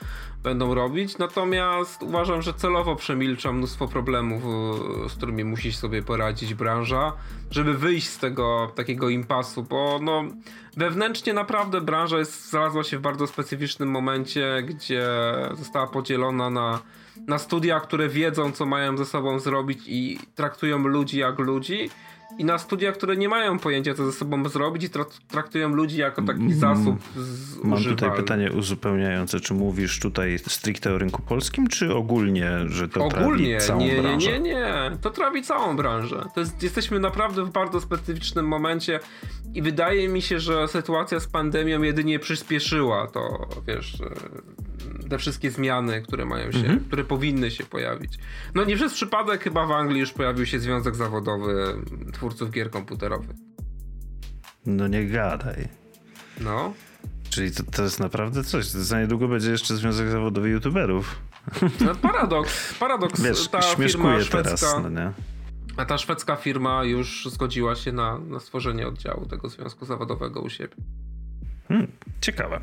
będą 0.43 0.75
robić. 0.75 1.19
Natomiast 1.19 2.03
uważam, 2.03 2.43
że 2.43 2.55
celowo 2.55 2.97
przemilcza 2.97 3.53
mnóstwo 3.53 3.89
problemów, 3.89 4.43
z 5.09 5.15
którymi 5.15 5.45
musi 5.45 5.73
sobie 5.73 6.03
poradzić 6.03 6.55
branża, 6.55 7.13
żeby 7.51 7.75
wyjść 7.75 8.09
z 8.09 8.19
tego 8.19 8.73
takiego 8.75 9.09
impasu, 9.09 9.63
bo 9.63 9.99
no 10.03 10.25
wewnętrznie 10.77 11.33
naprawdę 11.33 11.81
branża 11.81 12.19
jest, 12.19 12.51
znalazła 12.51 12.85
się 12.85 12.99
w 12.99 13.01
bardzo 13.01 13.27
specyficznym 13.27 13.91
momencie, 13.91 14.63
gdzie 14.63 15.09
została 15.55 15.87
podzielona 15.87 16.51
na 16.51 16.79
na 17.27 17.39
studia, 17.39 17.81
które 17.81 18.09
wiedzą, 18.09 18.53
co 18.53 18.67
mają 18.67 18.97
ze 18.97 19.05
sobą 19.05 19.39
zrobić 19.39 19.79
i 19.87 20.19
traktują 20.35 20.79
ludzi 20.79 21.19
jak 21.19 21.39
ludzi, 21.39 21.91
i 22.39 22.45
na 22.45 22.59
studia, 22.59 22.93
które 22.93 23.17
nie 23.17 23.29
mają 23.29 23.59
pojęcia, 23.59 23.95
co 23.95 24.07
ze 24.07 24.13
sobą 24.13 24.49
zrobić 24.49 24.85
i 24.85 24.89
traktują 25.29 25.69
ludzi 25.69 25.97
jako 25.97 26.23
taki 26.23 26.41
mm, 26.41 26.59
zasób 26.59 26.97
z 27.17 27.57
Mam 27.65 27.85
tutaj 27.85 28.11
pytanie 28.17 28.53
uzupełniające. 28.53 29.41
Czy 29.41 29.55
mówisz 29.55 30.01
tutaj 30.01 30.39
stricte 30.39 30.93
o 30.95 30.99
rynku 30.99 31.23
polskim, 31.23 31.67
czy 31.67 31.95
ogólnie, 31.95 32.51
że 32.67 32.89
to 32.89 33.05
ogólnie, 33.05 33.57
trawi 33.57 33.67
całą 33.67 33.81
nie, 33.81 34.03
branżę? 34.03 34.31
Nie, 34.31 34.41
nie, 34.41 34.55
nie. 34.55 34.91
To 35.03 35.11
trawi 35.11 35.43
całą 35.43 35.77
branżę. 35.77 36.25
To 36.35 36.41
jest, 36.41 36.63
jesteśmy 36.63 37.01
naprawdę 37.01 37.45
w 37.45 37.51
bardzo 37.51 37.81
specyficznym 37.81 38.49
momencie 38.49 39.01
i 39.55 39.63
wydaje 39.63 40.09
mi 40.09 40.23
się, 40.23 40.41
że 40.41 40.69
sytuacja 40.69 41.21
z 41.21 41.27
pandemią 41.27 41.83
jedynie 41.83 42.19
przyspieszyła 42.19 43.07
to, 43.07 43.49
wiesz, 43.67 43.99
te 45.11 45.19
wszystkie 45.19 45.51
zmiany, 45.51 46.03
które 46.03 46.25
mają 46.25 46.53
się, 46.53 46.59
mhm. 46.59 46.81
które 46.81 47.05
powinny 47.05 47.51
się 47.51 47.65
pojawić. 47.65 48.19
No 48.55 48.65
nie 48.65 48.77
przez 48.77 48.95
przypadek 48.95 49.45
chyba 49.45 49.67
w 49.67 49.73
Anglii 49.73 50.01
już 50.01 50.13
pojawił 50.13 50.47
się 50.47 50.61
związek 50.61 50.95
zawodowy 50.95 51.75
twórców 52.13 52.51
gier 52.51 52.71
komputerowych. 52.71 53.37
No 54.67 54.89
nie 54.89 55.07
gadaj. 55.07 55.69
No. 56.41 56.75
Czyli 57.31 57.53
to, 57.53 57.63
to 57.63 57.83
jest 57.83 58.01
naprawdę 58.01 58.45
coś. 58.45 58.67
Za 58.67 59.01
niedługo 59.01 59.29
będzie 59.29 59.51
jeszcze 59.51 59.77
związek 59.77 60.09
zawodowy 60.09 60.49
youtuberów. 60.49 61.21
No, 61.81 61.95
paradoks. 61.95 62.75
Paradoks. 62.75 63.21
Wiesz, 63.21 63.49
ta 63.49 63.61
firma 63.63 64.21
szwedzka, 64.21 64.43
teraz, 64.43 64.77
no 64.83 64.89
nie? 64.89 65.13
A 65.77 65.85
ta 65.85 65.99
szwedzka 65.99 66.37
firma 66.37 66.85
już 66.85 67.29
zgodziła 67.31 67.75
się 67.75 67.93
na, 67.93 68.19
na 68.19 68.41
stworzenie 68.41 68.87
oddziału 68.87 69.27
tego 69.27 69.49
związku 69.49 69.85
zawodowego 69.87 70.41
u 70.41 70.51
siebie. 70.51 70.75
Hmm, 71.69 71.93
ciekawe. 72.21 72.61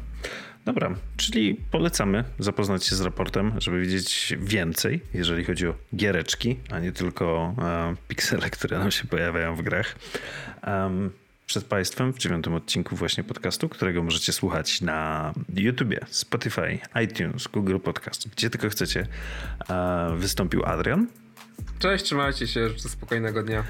Dobra, 0.65 0.95
czyli 1.17 1.55
polecamy 1.71 2.23
zapoznać 2.39 2.85
się 2.85 2.95
z 2.95 3.01
raportem, 3.01 3.53
żeby 3.57 3.81
wiedzieć 3.81 4.33
więcej, 4.39 5.01
jeżeli 5.13 5.43
chodzi 5.43 5.67
o 5.67 5.75
giereczki, 5.95 6.59
a 6.71 6.79
nie 6.79 6.91
tylko 6.91 7.55
e, 7.59 7.95
piksele, 8.07 8.49
które 8.49 8.79
nam 8.79 8.91
się 8.91 9.07
pojawiają 9.07 9.55
w 9.55 9.61
grach. 9.61 9.95
Um, 10.67 11.11
przed 11.45 11.65
Państwem 11.65 12.13
w 12.13 12.17
dziewiątym 12.17 12.53
odcinku 12.53 12.95
właśnie 12.95 13.23
podcastu, 13.23 13.69
którego 13.69 14.03
możecie 14.03 14.33
słuchać 14.33 14.81
na 14.81 15.33
YouTubie, 15.55 15.99
Spotify, 16.07 16.79
iTunes, 17.03 17.47
Google 17.47 17.77
Podcast, 17.79 18.29
gdzie 18.29 18.49
tylko 18.49 18.69
chcecie, 18.69 19.07
e, 19.69 20.15
wystąpił 20.17 20.65
Adrian. 20.65 21.07
Cześć, 21.79 22.05
trzymajcie 22.05 22.47
się, 22.47 22.69
życzę 22.69 22.89
spokojnego 22.89 23.43
dnia 23.43 23.63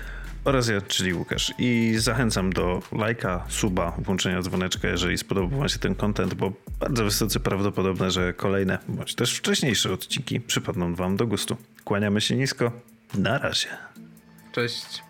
oraz 0.46 0.68
ja, 0.68 0.82
czyli 0.82 1.14
Łukasz. 1.14 1.54
I 1.58 1.96
zachęcam 1.98 2.54
do 2.54 2.82
lajka, 2.92 3.46
suba, 3.50 3.92
włączenia 3.98 4.42
dzwoneczka, 4.42 4.88
jeżeli 4.88 5.18
spodobał 5.18 5.60
Wam 5.60 5.70
się 5.70 5.80
ten 5.80 5.96
content, 5.96 6.34
bo 6.34 6.52
bardzo 6.80 7.04
wysoce 7.04 7.40
prawdopodobne, 7.40 8.12
że 8.12 8.34
kolejne, 8.34 8.78
bądź 8.88 9.16
też 9.16 9.34
wcześniejsze 9.34 9.94
odcinki 9.94 10.42
przypadną 10.42 10.96
Wam 10.96 11.18
do 11.18 11.28
gustu. 11.28 11.58
Kłaniamy 11.84 12.22
się 12.22 12.36
nisko. 12.36 12.72
Na 13.14 13.38
razie. 13.38 13.68
Cześć. 14.52 15.04